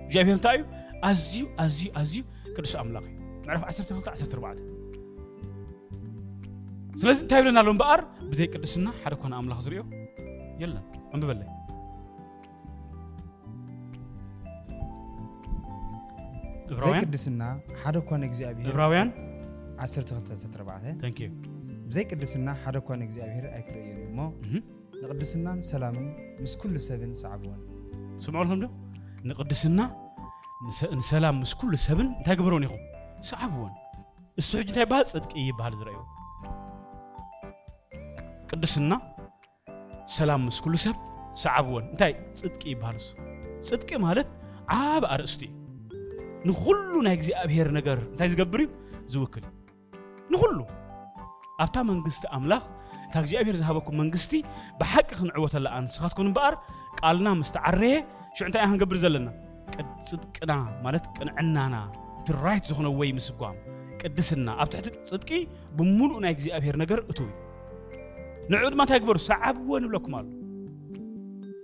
እግዚኣብሔር 0.07 0.35
እንታይ 0.37 0.57
እዩ 0.59 0.67
ኣዝዩ 1.37 1.43
ኣዝዩ 1.63 1.85
ኣዝዩ 2.01 2.17
ቅዱስ 2.55 2.73
ኣምላኽ 2.83 3.05
እዩ 3.11 3.17
ምዕራፍ 3.49 3.63
12 3.73 3.97
14 4.37 4.65
ስለዚ 7.01 7.17
እንታይ 7.25 7.39
ይብለና 7.41 7.59
ኣሎ 7.63 7.69
እምበኣር 7.75 8.01
ብዘይ 8.31 8.47
ቅድስና 8.53 8.87
ሓደ 9.03 9.13
ኮነ 9.23 9.33
ኣምላኽ 9.41 9.59
ዝሪኦ 9.65 9.83
የለን 10.61 10.85
እንብበለይ 11.15 11.49
ዕብራውያን 16.73 17.05
ቅድስና 17.07 17.43
ሓደ 17.83 17.97
ኮነ 18.07 18.23
እግዚኣብሔር 18.31 18.71
ዕብራውያን 18.73 19.11
12 19.83 20.57
14 20.61 21.05
ንዩ 21.11 21.53
بزيقدسنا 21.87 22.53
حدا 22.53 22.79
كون 22.79 23.01
اغزابير 23.03 23.53
ايكريير 23.55 24.09
مو 24.11 24.33
نقدسنا 25.03 25.61
سلام 25.61 26.15
مس 26.39 26.55
كل 26.57 26.79
سبن 26.79 27.13
صعبون 27.13 27.57
سمعوا 28.19 28.45
لهم 28.45 28.59
دو 28.59 28.69
نقدسنا 29.25 29.95
سلام 30.99 31.41
مس 31.41 31.53
كل 31.53 31.77
سبن 31.77 32.05
انت 32.05 32.29
قبرون 32.29 32.63
يخو 32.63 32.75
صعبون 33.21 33.71
السوج 34.37 34.65
تاع 34.71 34.83
بال 34.83 35.05
صدق 35.05 35.35
اي 35.35 35.51
بال 35.51 35.77
زرايو 35.77 36.05
قدسنا 38.49 39.01
سلام 40.05 40.45
مس 40.45 40.61
كل 40.61 40.79
سب 40.79 40.95
صعبون 41.33 41.83
انت 41.83 42.15
صدق 42.35 42.65
اي 42.65 42.75
بال 42.75 42.97
صدق 43.61 43.97
مالت 43.97 44.27
عاب 44.67 45.05
ارستي 45.05 45.49
نخلو 46.45 47.01
نا 47.01 47.11
اغزابير 47.13 47.71
نغر 47.71 47.97
انت 48.13 48.23
زغبري 48.23 48.69
زوكل 49.07 49.41
نخلو 50.31 50.65
ኣብታ 51.63 51.77
መንግስቲ 51.91 52.23
ኣምላኽ 52.37 52.63
እታ 53.05 53.15
እግዚኣብሔር 53.23 53.55
ዝሃበኩም 53.61 53.95
መንግስቲ 54.01 54.33
ብሓቂ 54.79 55.07
ክንዕወተላ 55.19 55.67
ንስኻትኩም 55.85 56.25
እምበኣር 56.29 56.55
ቃልና 56.99 57.27
ምስ 57.39 57.49
ተዓረየ 57.55 57.95
ሽዑ 58.37 58.45
እንታይ 58.47 58.61
ኢና 58.65 58.69
ክንገብር 58.73 58.97
ዘለና 59.03 59.27
ፅድቅና 60.09 60.51
ማለት 60.85 61.05
ቅንዕናና 61.17 61.75
እቲ 62.21 62.27
ራይት 62.45 62.63
ዝኾነ 62.69 62.87
ወይ 62.99 63.09
ምስጓም 63.17 63.55
ቅድስና 64.01 64.47
ኣብ 64.61 64.67
ትሕቲ 64.73 64.89
ፅድቂ 65.11 65.29
ብምሉእ 65.77 66.19
ናይ 66.25 66.31
እግዚኣብሔር 66.37 66.75
ነገር 66.83 66.99
እትው 67.11 67.29
ንዕኡ 68.53 68.63
ድማ 68.73 68.81
እንታይ 68.85 68.99
ግበሩ 69.03 69.17
ሰዓብዎ 69.29 69.71
ንብለኩም 69.83 70.13
ኣሎ 70.19 70.25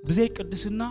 ብዘይ 0.07 0.27
ቅድስና 0.37 0.81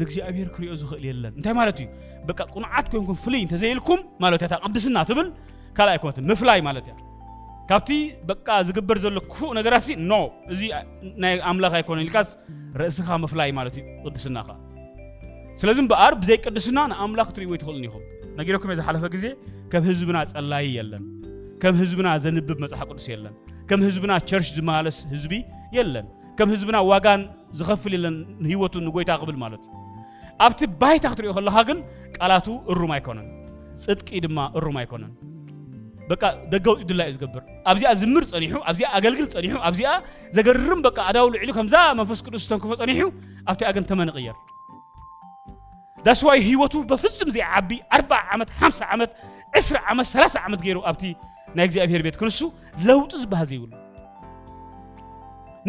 ንእግዚኣብሔር 0.00 0.48
ክሪኦ 0.56 0.74
ዝኽእል 0.82 1.04
የለን 1.10 1.32
እንታይ 1.38 1.54
ማለት 1.60 1.80
እዩ 1.84 1.88
በቃ 2.28 2.38
ቁኑዓት 2.54 2.86
ኮይንኩም 2.92 3.18
ፍልይ 3.24 3.42
እንተዘይልኩም 3.46 4.02
ማለት 4.26 4.42
እያ 4.46 4.58
ቅድስና 4.68 4.96
ትብል 5.10 5.30
ካልኣይ 5.78 5.98
ኮነት 6.04 6.18
ምፍላይ 6.32 6.60
ማለት 6.68 6.86
እያ 6.90 6.96
ካብቲ 7.72 7.90
በቃ 8.30 8.48
ዝግበር 8.68 8.96
ዘሎ 9.02 9.18
ክፉእ 9.32 9.50
ነገራት 9.58 9.86
ኖ 10.10 10.14
እዚ 10.52 10.62
ናይ 11.22 11.34
ኣምላኽ 11.50 11.72
ኣይኮነን 11.78 12.02
ኢልካስ 12.06 12.28
ርእስኻ 12.80 13.08
ምፍላይ 13.22 13.50
ማለት 13.58 13.74
እዩ 13.80 13.84
ቅድስናኻ 14.06 14.48
ስለዚ 15.60 15.78
እምበኣር 15.84 16.14
ብዘይ 16.22 16.38
ቅድስና 16.46 16.78
ንኣምላኽ 16.90 17.28
ትርእይዎ 17.36 17.52
ይትኽእሉን 17.56 17.86
ኢኹም 17.88 18.02
ነጊረኩም 18.38 18.70
እየ 18.72 18.76
ዝሓለፈ 18.80 19.04
ግዜ 19.14 19.24
ከም 19.74 19.82
ህዝብና 19.90 20.18
ጸላይ 20.32 20.66
የለን 20.76 21.06
ከም 21.64 21.74
ህዝብና 21.82 22.08
ዘንብብ 22.26 22.60
መፅሓፍ 22.66 22.86
ቅዱስ 22.92 23.06
የለን 23.14 23.34
ከም 23.72 23.80
ህዝብና 23.86 24.12
ቸርች 24.28 24.50
ዝማለስ 24.58 24.98
ህዝቢ 25.14 25.32
የለን 25.78 26.06
ከም 26.40 26.48
ህዝብና 26.54 26.76
ዋጋን 26.92 27.24
ዝኸፍል 27.60 27.94
የለን 28.00 28.16
ንህይወቱ 28.44 28.74
ንጎይታ 28.88 29.14
ክብል 29.22 29.36
ማለት 29.46 29.62
እዩ 29.72 30.40
ኣብቲ 30.48 30.60
ባይታ 30.82 31.04
ክትሪኦ 31.14 31.32
ከለኻ 31.38 31.56
ግን 31.70 31.80
ቃላቱ 32.18 32.48
እሩም 32.74 32.92
ኣይኮነን 32.98 33.28
ጽድቂ 33.86 34.08
ድማ 34.26 34.38
እሩም 34.60 34.78
ኣይኮነን 34.84 35.12
በቃ 36.10 36.22
ደጋው 36.52 36.74
ድላ 36.90 37.02
እዩ 37.08 37.12
ዝገብር 37.16 37.42
ኣብዚኣ 37.72 37.90
ዝምር 38.00 38.24
ፀኒሑ 38.30 38.54
ኣብዚኣ 38.70 38.88
ኣገልግል 38.98 39.26
ፀኒሑ 39.34 39.56
ኣብዚኣ 39.68 39.90
ዘገርም 40.36 40.80
በቃ 40.86 40.96
ኣዳው 41.10 41.26
ልዕሉ 41.34 41.50
ከምዛ 41.58 41.74
መንፈስ 41.98 42.20
ቅዱስ 42.26 42.42
ዝተንክፎ 42.46 42.70
ፀኒሑ 42.80 43.02
ኣብቲኣ 43.50 43.68
ግን 43.76 43.84
ተመንቕየር 43.90 44.36
ዳስዋይ 46.06 46.40
ህይወቱ 46.48 46.74
በፍፁም 46.90 47.28
ዘይዓቢ 47.36 47.70
40 47.98 48.18
ዓመት 48.34 48.48
50 48.62 48.86
ዓመት 48.94 49.10
20 49.58 49.82
ዓመት 49.92 50.06
30 50.12 50.42
ዓመት 50.46 50.60
ገይሩ 50.66 50.78
ኣብቲ 50.90 51.04
ናይ 51.58 51.66
እግዚኣብሔር 51.68 52.02
ቤት 52.06 52.16
ክንሱ 52.22 52.40
ለውጢ 52.88 53.12
ዝበሃል 53.24 53.46
ዘይብሉ 53.52 53.70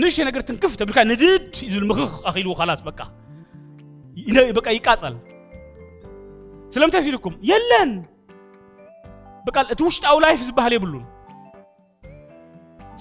ንእሽተ 0.02 0.24
ነገር 0.30 0.42
ትንክፍ 0.50 0.72
ተብልካ 0.82 1.00
ንድድ 1.12 1.24
እዩ 1.66 1.70
ዝብል 1.74 1.86
ምክኽ 1.92 2.14
ኣኺልዎ 2.30 2.54
ካላስ 2.62 2.82
በቃ 2.90 3.00
በቃ 4.60 4.68
ይቃፀል 4.78 5.16
ስለምንታይ 6.74 7.02
ሲልኩም 7.08 7.34
የለን 7.52 7.90
በቃል 9.48 9.66
እቲ 9.74 9.80
ውሽጣዊ 9.88 10.16
ላይፍ 10.26 10.40
ዝበሃል 10.48 10.74
የብሉን 10.76 11.04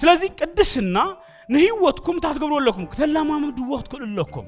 ስለዚ 0.01 0.23
ቅድስና 0.41 0.99
ንህይወትኩም 1.55 2.15
እንታይ 2.17 2.33
ትገብርዎ 2.37 2.57
ኣለኩም 2.63 2.85
ክተላማምድዎ 2.93 3.71
ክትክእሉ 3.81 4.05
ኣለኩም 4.11 4.47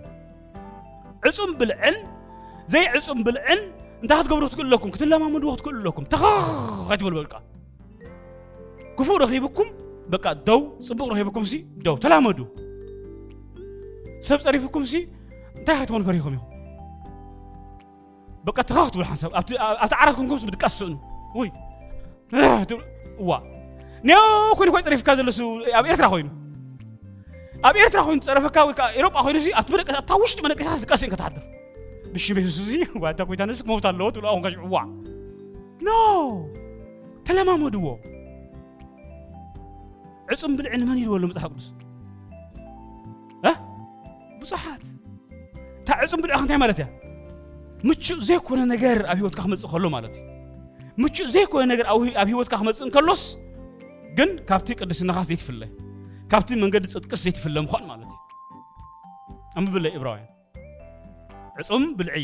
ዕፁም 1.30 1.50
ብልዕን 1.60 1.96
ዘይዕፁም 2.72 3.18
ብልዕን 3.26 3.60
እንታይ 4.02 4.16
ክትገብሩ 4.20 4.44
ትክእሉ 4.52 4.66
ኣለኩም 4.68 4.90
ክትለማምድዎ 4.94 5.50
ክትክእሉ 5.56 5.80
ኣለኩም 5.84 6.04
ተኸኸ 6.14 6.88
ትበሉ 7.00 7.14
በቃ 7.24 7.34
ክፉእ 8.98 9.18
ረኺብኩም 9.22 9.68
በቃ 10.14 10.26
ደው 10.48 10.60
ፅቡቅ 10.86 11.06
ረኺብኩም 11.14 11.44
ሲ 11.50 11.54
ደው 11.86 11.94
ተላመዱ 12.04 12.38
ሰብ 14.28 14.38
ፀሪፍኩም 14.46 14.84
ሲ 14.92 14.94
እንታይ 15.58 15.78
ክትኮኑ 15.82 16.02
ፈሪኹም 16.10 16.34
ኢኹም 16.38 16.50
በቃ 18.48 18.58
ተኸኽ 18.70 18.88
ትብል 18.94 19.06
ሓንሳብ 19.10 19.30
ኣብቲ 19.40 19.50
ዓራት 20.04 20.14
ኮንኩም 20.20 20.40
ምድቃስ 20.50 20.74
ስእኑ 20.80 20.92
ውይ 21.38 21.48
ዋ 23.28 23.32
ኒዮ 24.08 24.18
ኮይኑ 24.58 24.68
ኮይኑ 24.74 24.82
ፀሪፍካ 24.88 25.08
ዘሎ 25.18 25.28
ኣብ 25.78 25.84
ኤርትራ 25.92 26.06
ኮይኑ 26.12 26.28
ኣብ 27.68 27.74
ኤርትራ 27.82 28.00
ኮይኑ 28.06 28.18
ዝፀረፈካ 28.26 28.56
ወይ 28.68 28.74
ከዓ 28.78 28.86
ኤሮጳ 28.98 29.14
ኮይኑ 29.24 29.36
እዚ 29.40 29.46
ኣብቲ 29.60 29.70
መደቀሲ 29.74 29.92
ኣብታ 30.00 30.10
ውሽጢ 30.22 30.38
መደቀሲካ 30.44 30.72
ዝቀስእ 30.82 31.04
እንከ 31.06 31.14
ትሓድር 31.20 31.42
ብሽቤሱ 32.14 32.56
እዚ 32.64 32.72
ዋታ 33.02 33.20
ኮይታ 33.28 33.42
ንስ 33.48 33.60
ክመውት 33.64 33.86
ኣለዎ 33.90 34.08
ትብሉ 34.14 34.26
ኣኹንካ 34.32 34.46
ሽዕዋ 34.54 34.74
ኖ 35.86 35.92
ተለማመድዎ 37.28 37.86
ዕፁም 40.34 40.52
ብልዕን 40.58 40.82
መን 40.88 40.98
ይልወሎ 41.02 41.22
መፅሓፍ 41.30 41.50
ቅዱስ 41.56 41.66
ብዙሓት 44.42 44.82
እታ 45.80 45.90
ዕፁም 46.06 46.20
ብልዕ 46.24 46.34
እንታይ 46.44 46.58
ማለት 46.64 46.78
እያ 46.80 46.86
ምቹእ 47.88 48.20
ዘይኮነ 48.28 48.60
ነገር 48.74 48.98
ኣብ 49.12 49.18
ሂወትካ 49.22 49.40
ክመፅእ 49.46 49.70
ከሎ 49.74 49.84
ማለት 49.96 50.14
እዩ 50.20 50.43
ምቹ 51.02 51.16
ዘይ 51.34 51.44
ኮነ 51.52 51.62
ነገር 51.72 51.86
ኣብ 52.22 52.26
ሂወትካ 52.32 52.54
ክመፅእ 52.60 52.82
እንከሎስ 52.86 53.22
ግን 54.18 54.30
ካብቲ 54.48 54.66
ቅድስናኻ 54.80 55.18
ዘይትፍለ 55.28 55.62
ካብቲ 56.30 56.48
መንገዲ 56.62 56.84
ፅጥቅስ 56.94 57.20
ዘይትፍለ 57.24 57.56
ምኳን 57.64 57.82
ማለት 57.90 58.10
እዩ 58.14 58.60
ኣንብብለ 59.58 59.86
ዕብራውያን 59.98 60.30
ዕፁም 61.62 61.84
ብልዒ 61.98 62.14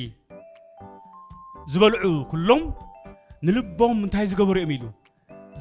ዝበልዑ 1.72 2.04
ኩሎም 2.33 2.62
ንልቦም 3.46 3.98
እንታይ 4.06 4.24
ዝገበሩ 4.33 4.56
እዮም 4.62 4.72
ኢሉ 4.76 4.85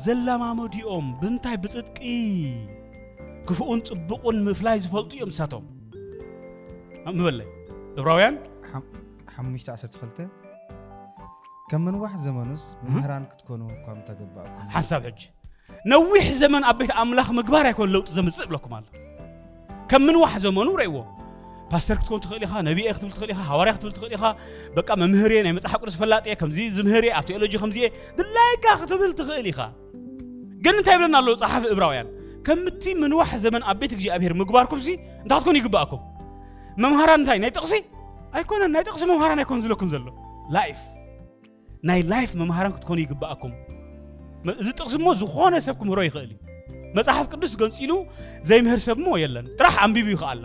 ዘለማመዲኦም 0.06 1.08
ብንታይ 1.22 1.56
ብፅጥቂ 1.64 1.98
ክፉኡን 3.48 3.82
ፅቡቕን 3.90 4.38
ምፍላይ 4.50 4.78
ዝፈልጡ 4.86 5.12
እዮም 5.18 5.34
ሳቶም 5.40 5.66
ኣንብበለ 7.10 7.40
ዕብራውያን 8.02 8.38
512 9.40 10.49
كم 11.70 11.82
من 11.82 11.96
واحد 11.96 12.20
زمانوس 12.20 12.78
مهران 12.84 13.26
كتكونوا 13.26 13.70
كم 13.70 14.02
تجبعكم 14.14 14.70
حساب 14.70 15.04
حج 15.04 15.26
نوح 15.88 16.20
زمن 16.24 16.64
أبيت 16.64 16.92
أملاخ 16.92 17.32
مقبرة 17.32 17.68
يكون 17.68 17.90
لو 17.90 18.02
تزمن 18.02 18.30
سب 18.30 18.52
لكم 18.52 18.74
على 18.74 18.86
كم 19.90 20.02
من 20.02 20.16
واحد 20.16 20.40
زمانو 20.40 20.76
رأيوا 20.76 21.04
بس 21.74 21.92
ركت 21.92 22.08
كنت 22.08 22.26
خليها 22.26 22.62
نبي 22.62 22.92
أخذ 22.92 23.02
بنت 23.02 23.12
خليها 23.14 23.44
هواري 23.44 23.70
أخذ 23.72 23.82
بنت 23.84 23.98
خليها 23.98 24.36
بقى 24.76 24.98
مهرين 24.98 25.22
نعم، 25.22 25.32
يعني 25.36 25.52
مسح 25.54 25.76
كرس 25.76 25.96
فلات 25.96 26.28
يا 26.28 26.36
خمزي 26.36 26.70
زمهرية 26.70 27.20
أبتي 27.20 27.36
ألوجي 27.36 27.58
خمزي 27.58 27.92
دلائك 28.18 28.66
أخذ 28.72 28.98
بنت 29.00 29.22
خليها 29.22 29.74
قلنا 30.66 30.82
تعبنا 30.82 31.18
على 31.18 31.26
لو 31.26 31.36
صحف 31.36 31.66
إبراهيم 31.66 32.08
كم 32.46 32.70
تي 32.70 32.94
من 32.94 33.14
واحد 33.14 33.40
زمن 33.40 33.64
أبيتك 33.64 33.98
جي 33.98 34.16
أبهر 34.16 34.34
مقباركم 34.34 34.78
زي 34.78 35.00
ده 35.26 35.40
تكون 35.40 35.56
يقبلكم 35.56 36.00
ممهران 36.78 37.26
تاي 37.26 37.40
نيت 37.40 37.58
قصي 37.58 37.84
أيكون 38.36 38.72
نيت 38.72 38.90
قصي 38.90 39.06
ممهران 39.06 39.40
يكون 39.40 39.62
زلكم 39.62 39.90
زلوا 39.90 40.12
لايف 40.50 40.78
ናይ 41.88 42.02
ላይፍ 42.12 42.30
መምሃራን 42.40 42.74
ክትኮኑ 42.78 42.98
ይግባኣኩም 43.06 43.54
እዚ 44.62 44.68
ጥቕሲ 44.78 44.94
እሞ 45.00 45.06
ዝኾነ 45.22 45.54
ሰብ 45.68 45.76
ክምህሮ 45.82 46.00
ይኽእል 46.08 46.30
እዩ 46.30 46.36
መፅሓፍ 46.98 47.26
ቅዱስ 47.34 47.54
ገንፂሉ 47.62 47.92
ዘይምህር 48.50 48.80
ሰብ 48.88 48.98
እሞ 49.02 49.08
የለን 49.24 49.46
ጥራሕ 49.60 49.76
ኣንቢቡ 49.86 50.08
ይኽኣላ 50.16 50.44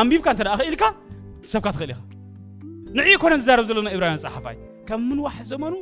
ኣንቢብካ 0.00 0.26
እንተ 0.34 0.40
ደኣ 0.48 0.54
ክኢልካ 0.60 0.84
ሰብካ 1.52 1.66
ትኽእል 1.74 1.92
ኢኻ 1.94 2.02
ንዕኡ 2.98 3.14
ኮነ 3.24 3.32
ዝዛረብ 3.42 3.64
ዘለና 3.70 3.88
ኢብራውያን 3.96 4.20
ፀሓፋይ 4.26 4.56
ከም 4.88 5.02
ምንዋሕ 5.10 5.36
ዘመኑ 5.50 5.74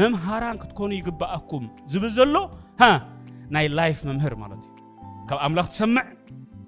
መምሃራን 0.00 0.58
ክትኮኑ 0.62 0.90
ይግባኣኩም 1.00 1.64
ዝብል 1.94 2.12
ዘሎ 2.20 2.36
ሃ 2.82 2.92
ናይ 3.56 3.66
ላይፍ 3.80 4.00
መምህር 4.10 4.36
ማለት 4.44 4.62
እዩ 4.68 5.28
ካብ 5.28 5.38
ኣምላኽ 5.48 5.68
ትሰምዕ 5.74 6.04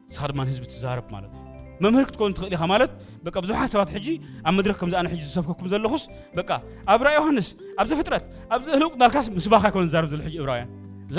ንስኻ 0.09 0.23
ድማ 0.33 0.41
ንህዝቢ 0.47 0.65
ትዛረብ 0.73 1.07
ማለት 1.17 1.33
እዩ 1.37 1.44
መምህር 1.83 2.05
ክትኮን 2.11 2.33
ትኽእል 2.37 2.53
ኢኻ 2.57 2.63
ማለት 2.73 2.91
በቃ 3.27 3.35
ብዙሓት 3.45 3.69
ሰባት 3.75 3.91
ሕጂ 3.97 4.07
ኣብ 4.49 4.53
መድረክ 4.59 4.77
ከምዚ 4.81 4.95
ኣነ 5.01 5.07
ሕጂ 5.15 5.21
ዝሰብከኩም 5.29 5.67
ዘለኹስ 5.73 6.05
በቃ 6.39 6.51
ኣብ 6.93 7.01
ራእይ 7.07 7.17
ዮሃንስ 7.21 7.49
ኣብ 7.81 7.87
ዘፍጥረት 7.93 8.25
ኣብ 8.55 8.61
ዘህልውቅ 8.69 8.93
ዳልካስ 9.03 9.27
ምስባኻ 9.41 9.63
ኣይኮነ 9.71 9.85
ዝዛረብ 9.91 10.09
ዘሎ 10.15 10.21
ሕጂ 10.29 10.35
ዕብራውያን 10.45 10.71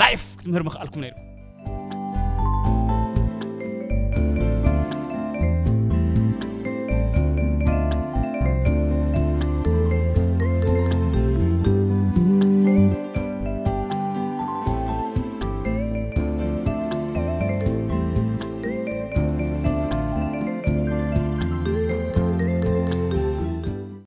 ላይፍ 0.02 0.24
ክትምህር 0.40 0.64
ምኽኣልኩም 0.68 1.02
ነይሩ 1.06 1.16